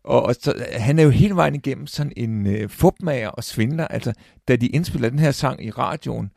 Og, 0.03 0.23
og 0.23 0.35
så, 0.39 0.65
han 0.71 0.99
er 0.99 1.03
jo 1.03 1.09
hele 1.09 1.35
vejen 1.35 1.55
igennem 1.55 1.87
sådan 1.87 2.13
en 2.17 2.47
øh, 2.47 2.69
fupmager 2.69 3.27
og 3.27 3.43
svindler. 3.43 3.87
Altså, 3.87 4.13
da 4.47 4.55
de 4.55 4.67
indspiller 4.67 5.09
den 5.09 5.19
her 5.19 5.31
sang 5.31 5.65
i 5.65 5.71
radioen, 5.71 6.31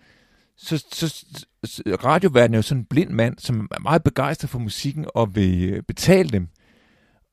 så, 0.56 0.84
så, 0.92 1.24
så 1.64 1.82
radioverdenen 2.04 2.54
er 2.54 2.58
jo 2.58 2.62
sådan 2.62 2.80
en 2.80 2.84
blind 2.84 3.10
mand, 3.10 3.38
som 3.38 3.68
er 3.70 3.80
meget 3.80 4.02
begejstret 4.02 4.50
for 4.50 4.58
musikken 4.58 5.06
og 5.14 5.34
vil 5.34 5.70
øh, 5.70 5.82
betale 5.82 6.28
dem. 6.28 6.48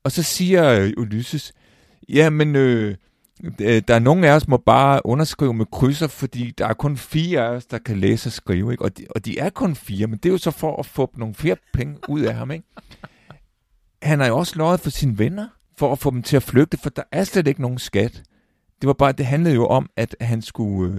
Og 0.04 0.12
så 0.12 0.22
siger 0.22 0.70
øh, 0.70 0.92
Ulysses, 0.96 1.52
ja, 2.08 2.30
men 2.30 2.56
øh, 2.56 2.94
øh, 3.60 3.82
der 3.88 3.94
er 3.94 3.98
nogen 3.98 4.24
af 4.24 4.32
os, 4.32 4.48
må 4.48 4.56
bare 4.56 5.06
underskrive 5.06 5.54
med 5.54 5.66
krydser, 5.66 6.06
fordi 6.06 6.54
der 6.58 6.66
er 6.66 6.74
kun 6.74 6.96
fire 6.96 7.40
af 7.40 7.48
os, 7.48 7.66
der 7.66 7.78
kan 7.78 7.96
læse 7.96 8.28
og 8.28 8.32
skrive. 8.32 8.72
Ikke? 8.72 8.84
Og, 8.84 8.98
de, 8.98 9.06
og 9.10 9.24
de 9.24 9.38
er 9.38 9.50
kun 9.50 9.74
fire, 9.74 10.06
men 10.06 10.18
det 10.18 10.28
er 10.28 10.32
jo 10.32 10.38
så 10.38 10.50
for 10.50 10.76
at 10.76 10.86
få 10.86 11.10
nogle 11.16 11.34
flere 11.34 11.56
penge 11.72 11.96
ud 12.08 12.20
af 12.20 12.34
ham. 12.34 12.50
Ikke? 12.50 12.64
Han 14.02 14.20
har 14.20 14.26
jo 14.26 14.38
også 14.38 14.56
løjet 14.56 14.80
for 14.80 14.90
sine 14.90 15.18
venner, 15.18 15.48
for 15.76 15.92
at 15.92 15.98
få 15.98 16.10
dem 16.10 16.22
til 16.22 16.36
at 16.36 16.42
flygte, 16.42 16.76
for 16.76 16.90
der 16.90 17.02
er 17.12 17.24
slet 17.24 17.48
ikke 17.48 17.62
nogen 17.62 17.78
skat. 17.78 18.22
Det 18.80 18.86
var 18.86 18.92
bare, 18.92 19.12
det 19.12 19.26
handlede 19.26 19.54
jo 19.54 19.66
om, 19.66 19.90
at 19.96 20.16
han 20.20 20.42
skulle 20.42 20.94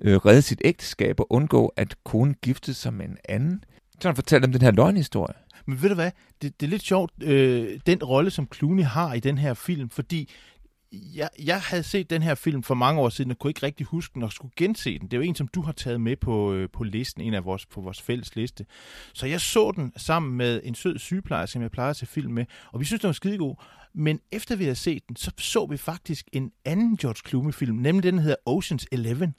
øh, 0.00 0.12
øh, 0.12 0.16
redde 0.16 0.42
sit 0.42 0.62
ægteskab 0.64 1.20
og 1.20 1.26
undgå, 1.32 1.72
at 1.76 1.94
konen 2.04 2.34
giftede 2.42 2.76
sig 2.76 2.94
med 2.94 3.04
en 3.04 3.16
anden. 3.28 3.64
Så 4.00 4.08
han 4.08 4.14
fortalte 4.14 4.44
om 4.44 4.52
den 4.52 4.62
her 4.62 4.70
løgnhistorie. 4.70 5.34
Men 5.66 5.82
ved 5.82 5.88
du 5.88 5.94
hvad, 5.94 6.10
det, 6.42 6.60
det 6.60 6.66
er 6.66 6.70
lidt 6.70 6.82
sjovt, 6.82 7.22
øh, 7.22 7.80
den 7.86 8.04
rolle, 8.04 8.30
som 8.30 8.48
Clooney 8.54 8.84
har 8.84 9.14
i 9.14 9.20
den 9.20 9.38
her 9.38 9.54
film, 9.54 9.90
fordi 9.90 10.30
jeg, 10.92 11.28
jeg 11.44 11.60
havde 11.60 11.82
set 11.82 12.10
den 12.10 12.22
her 12.22 12.34
film 12.34 12.62
for 12.62 12.74
mange 12.74 13.00
år 13.00 13.08
siden, 13.08 13.30
og 13.30 13.38
kunne 13.38 13.50
ikke 13.50 13.66
rigtig 13.66 13.86
huske 13.86 14.14
den, 14.14 14.22
og 14.22 14.32
skulle 14.32 14.52
gense 14.56 14.98
den. 14.98 15.08
Det 15.08 15.12
er 15.12 15.16
jo 15.16 15.22
en, 15.22 15.34
som 15.34 15.48
du 15.48 15.62
har 15.62 15.72
taget 15.72 16.00
med 16.00 16.16
på, 16.16 16.52
øh, 16.52 16.68
på 16.72 16.84
listen, 16.84 17.22
en 17.22 17.34
af 17.34 17.44
vores, 17.44 17.66
på 17.66 17.80
vores 17.80 18.02
fælles 18.02 18.36
liste. 18.36 18.66
Så 19.14 19.26
jeg 19.26 19.40
så 19.40 19.72
den 19.76 19.92
sammen 19.96 20.36
med 20.36 20.60
en 20.64 20.74
sød 20.74 20.98
sygeplejerske, 20.98 21.52
som 21.52 21.62
jeg 21.62 21.70
plejer 21.70 21.90
at 21.90 21.96
se 21.96 22.06
film 22.06 22.32
med, 22.32 22.44
og 22.72 22.80
vi 22.80 22.84
synes, 22.84 23.00
den 23.00 23.08
var 23.08 23.12
skidegod. 23.12 23.54
Men 23.94 24.20
efter 24.32 24.56
vi 24.56 24.64
havde 24.64 24.76
set 24.76 25.08
den, 25.08 25.16
så 25.16 25.30
så 25.38 25.66
vi 25.66 25.76
faktisk 25.76 26.28
en 26.32 26.52
anden 26.64 26.96
George 26.96 27.28
Clooney-film, 27.28 27.76
nemlig 27.76 28.02
den, 28.02 28.16
der 28.16 28.22
hedder 28.22 28.36
Ocean's 28.50 28.86
Eleven. 28.92 29.34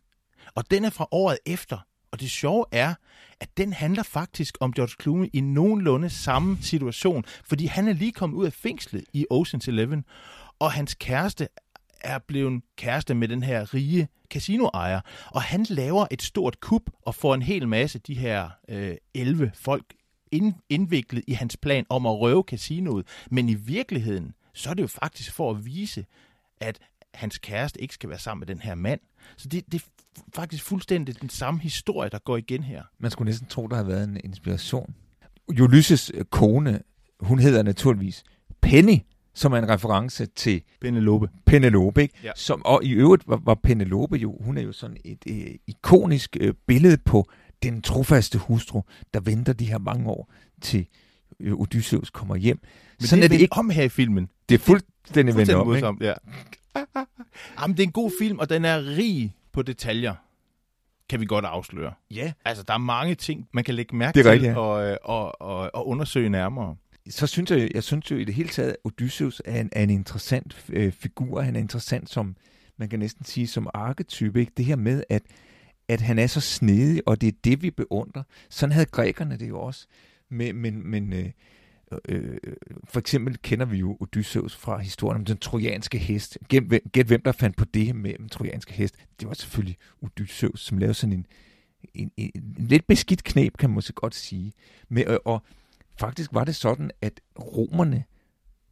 Og 0.55 0.71
den 0.71 0.85
er 0.85 0.89
fra 0.89 1.07
året 1.11 1.37
efter. 1.45 1.77
Og 2.17 2.21
det 2.21 2.31
sjove 2.31 2.65
er, 2.71 2.93
at 3.39 3.49
den 3.57 3.73
handler 3.73 4.03
faktisk 4.03 4.57
om 4.59 4.73
George 4.73 4.93
Clooney 5.01 5.29
i 5.33 5.41
nogenlunde 5.41 6.09
samme 6.09 6.57
situation, 6.61 7.25
fordi 7.45 7.65
han 7.65 7.87
er 7.87 7.93
lige 7.93 8.11
kommet 8.11 8.37
ud 8.37 8.45
af 8.45 8.53
fængslet 8.53 9.03
i 9.13 9.25
Ocean's 9.33 9.67
Eleven, 9.67 10.05
og 10.59 10.71
hans 10.71 10.93
kæreste 10.93 11.47
er 12.01 12.19
blevet 12.19 12.63
kæreste 12.75 13.13
med 13.13 13.27
den 13.27 13.43
her 13.43 13.73
rige 13.73 14.07
casinoejer, 14.29 15.01
og 15.27 15.41
han 15.41 15.65
laver 15.69 16.07
et 16.11 16.21
stort 16.21 16.59
kup 16.59 16.81
og 17.01 17.15
får 17.15 17.33
en 17.33 17.41
hel 17.41 17.67
masse 17.67 17.99
de 17.99 18.13
her 18.13 18.49
øh, 18.69 18.95
11 19.13 19.51
folk 19.55 19.93
ind, 20.31 20.53
indviklet 20.69 21.23
i 21.27 21.33
hans 21.33 21.57
plan 21.57 21.85
om 21.89 22.05
at 22.05 22.19
røve 22.19 22.43
casinoet. 22.47 23.07
Men 23.31 23.49
i 23.49 23.53
virkeligheden, 23.53 24.33
så 24.53 24.69
er 24.69 24.73
det 24.73 24.81
jo 24.81 24.87
faktisk 24.87 25.33
for 25.33 25.51
at 25.51 25.65
vise, 25.65 26.05
at 26.61 26.79
hans 27.13 27.37
kæreste 27.37 27.81
ikke 27.81 27.93
skal 27.93 28.09
være 28.09 28.19
sammen 28.19 28.39
med 28.39 28.55
den 28.55 28.61
her 28.61 28.75
mand. 28.75 28.99
Så 29.37 29.47
det, 29.47 29.71
det 29.71 29.81
er 29.81 30.21
faktisk 30.35 30.63
fuldstændig 30.63 31.21
den 31.21 31.29
samme 31.29 31.59
historie, 31.59 32.09
der 32.09 32.19
går 32.19 32.37
igen 32.37 32.63
her. 32.63 32.83
Man 32.99 33.11
skulle 33.11 33.29
næsten 33.29 33.47
tro, 33.47 33.67
der 33.67 33.75
har 33.75 33.83
været 33.83 34.03
en 34.03 34.17
inspiration. 34.23 34.95
Ulysses 35.61 36.11
kone, 36.29 36.81
hun 37.19 37.39
hedder 37.39 37.63
naturligvis 37.63 38.23
Penny, 38.61 38.97
som 39.33 39.53
er 39.53 39.57
en 39.57 39.69
reference 39.69 40.25
til 40.25 40.61
Penelope. 40.81 41.29
Penelope, 41.45 42.01
ikke? 42.01 42.13
Ja. 42.23 42.31
Som, 42.35 42.65
og 42.65 42.83
i 42.83 42.91
øvrigt 42.91 43.27
var, 43.27 43.41
var 43.43 43.55
Penelope 43.55 44.15
jo, 44.15 44.37
hun 44.39 44.57
er 44.57 44.61
jo 44.61 44.71
sådan 44.71 44.97
et 45.05 45.23
øh, 45.27 45.55
ikonisk 45.67 46.37
øh, 46.39 46.53
billede 46.67 46.97
på 46.97 47.29
den 47.63 47.81
trofaste 47.81 48.37
hustru, 48.37 48.81
der 49.13 49.19
venter 49.19 49.53
de 49.53 49.65
her 49.65 49.77
mange 49.77 50.09
år 50.09 50.31
til 50.61 50.87
øh, 51.39 51.53
Odysseus 51.53 52.09
kommer 52.09 52.35
hjem. 52.35 52.59
Men 52.99 53.07
sådan 53.07 53.21
det 53.21 53.23
er, 53.23 53.33
er 53.33 53.37
det 53.37 53.41
ikke 53.41 53.57
om 53.57 53.69
her 53.69 53.83
i 53.83 53.89
filmen. 53.89 54.29
Det 54.49 54.55
er 54.55 54.59
fuldstændig 54.59 55.35
vendt 55.35 55.51
om, 55.51 55.75
ikke? 55.75 55.95
ja. 56.01 56.13
Jamen, 57.61 57.77
det 57.77 57.83
er 57.83 57.87
en 57.87 57.91
god 57.91 58.11
film, 58.19 58.39
og 58.39 58.49
den 58.49 58.65
er 58.65 58.85
rig 58.85 59.35
på 59.51 59.61
detaljer, 59.61 60.15
kan 61.09 61.19
vi 61.19 61.25
godt 61.25 61.45
afsløre. 61.45 61.93
Ja. 62.11 62.33
Altså, 62.45 62.63
der 62.63 62.73
er 62.73 62.77
mange 62.77 63.15
ting, 63.15 63.47
man 63.51 63.63
kan 63.63 63.75
lægge 63.75 63.95
mærke 63.95 64.15
til 64.15 64.29
rigtigt, 64.29 64.51
ja. 64.51 64.59
og, 64.59 64.91
øh, 64.91 64.97
og, 65.03 65.41
og, 65.41 65.71
og 65.73 65.87
undersøge 65.87 66.29
nærmere. 66.29 66.75
Så 67.09 67.27
synes 67.27 67.51
jeg, 67.51 67.71
jeg 67.73 67.83
synes 67.83 68.11
jo 68.11 68.15
i 68.15 68.23
det 68.23 68.33
hele 68.33 68.49
taget, 68.49 68.69
at 68.69 68.75
Odysseus 68.83 69.41
er 69.45 69.61
en, 69.61 69.69
er 69.71 69.83
en 69.83 69.89
interessant 69.89 70.65
øh, 70.69 70.91
figur. 70.91 71.41
Han 71.41 71.55
er 71.55 71.59
interessant 71.59 72.09
som, 72.09 72.35
man 72.77 72.89
kan 72.89 72.99
næsten 72.99 73.25
sige, 73.25 73.47
som 73.47 73.69
arketype. 73.73 74.39
Ikke? 74.39 74.51
Det 74.57 74.65
her 74.65 74.75
med, 74.75 75.03
at, 75.09 75.21
at 75.87 76.01
han 76.01 76.19
er 76.19 76.27
så 76.27 76.41
snedig, 76.41 77.01
og 77.05 77.21
det 77.21 77.27
er 77.27 77.37
det, 77.43 77.61
vi 77.61 77.71
beundrer. 77.71 78.23
Sådan 78.49 78.73
havde 78.73 78.85
grækerne 78.85 79.37
det 79.37 79.49
jo 79.49 79.59
også. 79.59 79.87
Men, 80.29 80.55
men, 80.55 80.87
men 80.87 81.13
øh, 81.13 81.29
Øh, 81.91 81.99
øh, 82.09 82.37
øh, 82.43 82.55
for 82.83 82.99
eksempel 82.99 83.37
kender 83.37 83.65
vi 83.65 83.77
jo 83.77 83.97
Odysseus 83.99 84.55
fra 84.55 84.77
historien 84.77 85.21
om 85.21 85.25
den 85.25 85.37
trojanske 85.37 85.97
hest. 85.97 86.37
Gæt, 86.91 87.05
hvem 87.05 87.21
der 87.21 87.31
fandt 87.31 87.57
på 87.57 87.65
det 87.65 87.95
med 87.95 88.13
den 88.17 88.29
trojanske 88.29 88.73
hest. 88.73 88.95
Det 89.19 89.27
var 89.27 89.33
selvfølgelig 89.33 89.77
Odysseus, 90.01 90.61
som 90.61 90.77
lavede 90.77 90.93
sådan 90.93 91.13
en, 91.13 91.25
en, 91.93 92.11
en, 92.17 92.31
en 92.35 92.67
lidt 92.67 92.87
beskidt 92.87 93.23
knep, 93.23 93.57
kan 93.57 93.69
man 93.69 93.81
så 93.81 93.93
godt 93.93 94.15
sige. 94.15 94.53
Men, 94.89 95.07
og, 95.07 95.21
og 95.25 95.41
faktisk 95.99 96.33
var 96.33 96.43
det 96.43 96.55
sådan, 96.55 96.91
at 97.01 97.21
romerne 97.39 98.03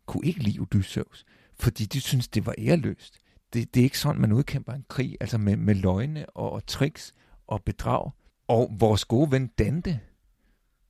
kunne 0.06 0.26
ikke 0.26 0.40
lide 0.40 0.60
Odysseus, 0.60 1.26
fordi 1.60 1.86
de 1.86 2.02
syntes, 2.02 2.28
det 2.28 2.46
var 2.46 2.56
æreløst. 2.58 3.20
Det, 3.54 3.74
det 3.74 3.80
er 3.80 3.84
ikke 3.84 4.00
sådan, 4.00 4.22
man 4.22 4.32
udkæmper 4.32 4.74
en 4.74 4.86
krig, 4.90 5.18
altså 5.22 5.38
med, 5.38 5.58
med 5.58 5.76
løgne 5.76 6.30
og, 6.30 6.52
og 6.52 6.68
tricks 6.68 7.14
og 7.48 7.64
bedrag. 7.64 8.12
Og 8.48 8.76
vores 8.80 9.06
gode 9.06 9.32
ven 9.32 9.48
Dante, 9.48 10.00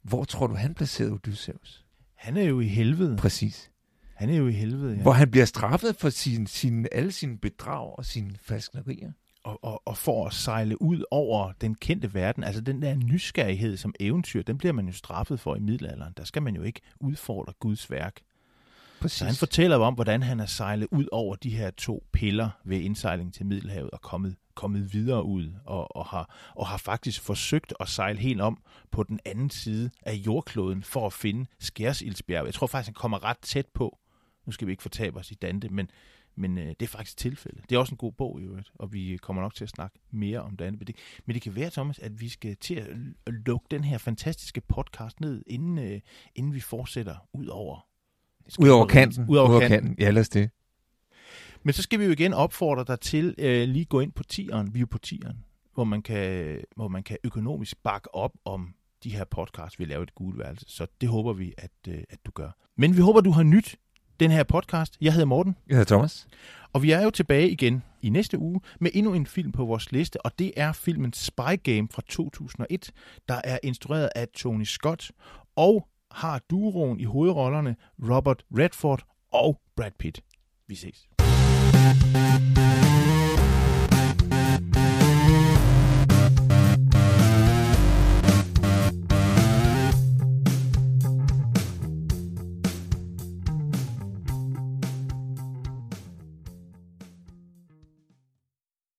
hvor 0.02 0.24
tror 0.24 0.48
du, 0.48 0.54
han 0.56 0.74
placerede 0.74 1.12
Odysseus? 1.12 1.85
Han 2.16 2.38
er 2.38 2.44
jo 2.44 2.60
i 2.60 2.68
helvede. 2.68 3.18
Præcis. 3.18 3.72
Han 4.16 4.30
er 4.30 4.38
jo 4.38 4.48
i 4.48 4.52
helvede, 4.52 4.96
ja. 4.96 5.02
Hvor 5.02 5.12
han 5.12 5.32
bliver 5.32 5.46
straffet 5.46 5.96
for 5.96 6.10
sin, 6.10 6.48
sin, 6.48 6.88
alle 6.92 7.12
sine 7.12 7.38
bedrag 7.38 7.98
og 7.98 8.06
sine 8.06 8.36
falsknerier. 8.42 9.12
Og, 9.44 9.64
og, 9.64 9.82
og 9.86 9.98
for 9.98 10.28
at 10.28 10.34
sejle 10.34 10.82
ud 10.82 11.04
over 11.12 11.52
den 11.62 11.76
kendte 11.76 12.14
verden, 12.14 12.44
altså 12.44 12.62
den 12.62 12.82
der 12.82 12.96
nysgerrighed 12.96 13.78
som 13.78 13.94
eventyr, 14.00 14.44
den 14.44 14.58
bliver 14.58 14.74
man 14.74 14.86
jo 14.86 14.94
straffet 14.94 15.40
for 15.40 15.56
i 15.56 15.60
middelalderen. 15.60 16.14
Der 16.18 16.24
skal 16.24 16.42
man 16.42 16.56
jo 16.56 16.64
ikke 16.64 16.82
udfordre 17.00 17.54
Guds 17.60 17.92
værk. 17.92 18.22
Præcis. 19.02 19.18
Så 19.18 19.26
han 19.26 19.36
fortæller 19.36 19.78
om, 19.78 19.94
hvordan 19.94 20.24
han 20.24 20.40
er 20.40 20.46
sejlet 20.46 20.88
ud 20.92 21.06
over 21.12 21.36
de 21.36 21.50
her 21.50 21.72
to 21.72 22.04
piller 22.14 22.50
ved 22.66 22.80
indsejling 22.80 23.34
til 23.34 23.46
Middelhavet 23.46 23.92
og 23.92 24.02
kommet 24.02 24.36
kommet 24.56 24.94
videre 24.94 25.24
ud 25.24 25.54
og, 25.66 25.96
og, 25.96 26.06
har, 26.06 26.36
og 26.56 26.68
har 26.68 26.78
faktisk 26.78 27.22
forsøgt 27.22 27.74
at 27.80 27.90
sejle 27.90 28.20
helt 28.20 28.42
om 28.42 28.64
på 28.92 29.04
den 29.04 29.20
anden 29.26 29.50
side 29.50 29.90
af 30.02 30.14
jordkloden 30.14 30.84
for 30.84 31.06
at 31.06 31.14
finde 31.14 31.46
Skærsildsbjerg. 31.60 32.46
Jeg 32.46 32.54
tror 32.54 32.68
faktisk, 32.68 32.88
han 32.88 32.94
kommer 32.94 33.24
ret 33.24 33.38
tæt 33.38 33.66
på. 33.74 34.00
Nu 34.46 34.52
skal 34.52 34.68
vi 34.68 34.72
ikke 34.72 34.84
fortabe 34.84 35.20
os 35.20 35.32
i 35.32 35.34
Dante, 35.34 35.70
men, 35.70 35.90
men 36.36 36.58
øh, 36.58 36.68
det 36.68 36.82
er 36.82 36.88
faktisk 36.88 37.18
tilfældet. 37.18 37.70
Det 37.70 37.76
er 37.76 37.80
også 37.80 37.94
en 37.94 37.98
god 37.98 38.12
bog 38.12 38.42
i 38.42 38.44
øvrigt, 38.44 38.72
og 38.76 38.94
vi 38.94 39.18
kommer 39.22 39.42
nok 39.42 39.56
til 39.56 39.64
at 39.64 39.70
snakke 39.70 40.00
mere 40.12 40.40
om 40.40 40.58
Dante. 40.58 40.78
Men 40.78 40.88
det, 40.88 40.96
men 41.26 41.34
det 41.34 41.42
kan 41.42 41.56
være, 41.56 41.70
Thomas, 41.70 42.00
at 42.00 42.22
vi 42.22 42.30
skal 42.30 42.58
til 42.58 42.76
at 42.76 42.88
lukke 43.28 43.66
den 43.72 43.84
her 43.84 43.98
fantastiske 43.98 44.62
podcast 44.62 45.20
ned, 45.20 45.44
inden, 45.48 45.78
øh, 45.78 46.02
inden 46.36 46.54
vi 46.54 46.60
fortsætter 46.60 47.16
ud 47.34 47.48
over 47.48 47.88
ud 48.60 48.70
over 48.70 48.86
kanten. 48.86 49.26
Ud 49.30 49.38
over 49.38 49.60
kanten. 49.60 49.70
kanten. 49.70 49.96
Ja, 50.00 50.12
lad 50.12 50.22
os 50.22 50.30
det. 50.30 50.50
Men 51.66 51.74
så 51.74 51.82
skal 51.82 52.00
vi 52.00 52.06
jo 52.06 52.12
igen 52.12 52.34
opfordre 52.34 52.84
dig 52.88 53.00
til 53.00 53.36
øh, 53.38 53.68
lige 53.68 53.86
gå 53.86 54.00
ind 54.00 54.12
på 54.12 54.24
tieren, 54.24 54.74
vi 54.74 54.82
er 54.82 54.86
på 54.86 54.98
tieren, 54.98 55.46
hvor 55.74 55.84
man, 55.84 56.02
kan, 56.02 56.58
hvor 56.76 56.88
man 56.88 57.04
kan 57.04 57.18
økonomisk 57.24 57.84
bakke 57.84 58.16
op 58.16 58.32
om 58.46 58.74
de 59.04 59.10
her 59.10 59.24
podcasts, 59.24 59.80
vi 59.80 59.86
laver 59.86 60.04
et 60.04 60.16
gulværelse. 60.16 60.66
Så 60.68 60.88
det 61.02 61.10
håber 61.10 61.34
vi, 61.34 61.54
at, 61.58 61.72
øh, 61.88 62.04
at 62.10 62.20
du 62.26 62.32
gør. 62.32 62.50
Men 62.78 62.96
vi 62.96 63.02
håber, 63.02 63.22
du 63.22 63.32
har 63.32 63.44
nyt 63.44 63.76
den 64.20 64.32
her 64.32 64.44
podcast. 64.44 64.98
Jeg 65.02 65.14
hedder 65.14 65.26
Morten. 65.26 65.56
Jeg 65.68 65.78
hedder 65.78 65.96
Thomas. 65.96 66.28
Og 66.74 66.84
vi 66.84 66.92
er 66.92 67.02
jo 67.02 67.10
tilbage 67.10 67.50
igen 67.50 67.84
i 68.02 68.10
næste 68.10 68.40
uge 68.40 68.62
med 68.80 68.92
endnu 68.94 69.14
en 69.14 69.26
film 69.26 69.52
på 69.52 69.66
vores 69.66 69.92
liste, 69.92 70.26
og 70.26 70.40
det 70.40 70.52
er 70.58 70.72
filmen 70.72 71.14
Spy 71.14 71.56
Game 71.64 71.88
fra 71.92 72.02
2001, 72.08 72.92
der 73.30 73.42
er 73.44 73.60
instrueret 73.64 74.10
af 74.16 74.28
Tony 74.28 74.64
Scott 74.64 75.12
og 75.56 75.88
har 76.12 76.42
duoen 76.50 77.00
i 77.00 77.04
hovedrollerne 77.04 77.76
Robert 78.10 78.46
Redford 78.58 79.06
og 79.32 79.62
Brad 79.76 79.92
Pitt. 80.00 80.22
Vi 80.68 80.76
ses. 80.76 81.08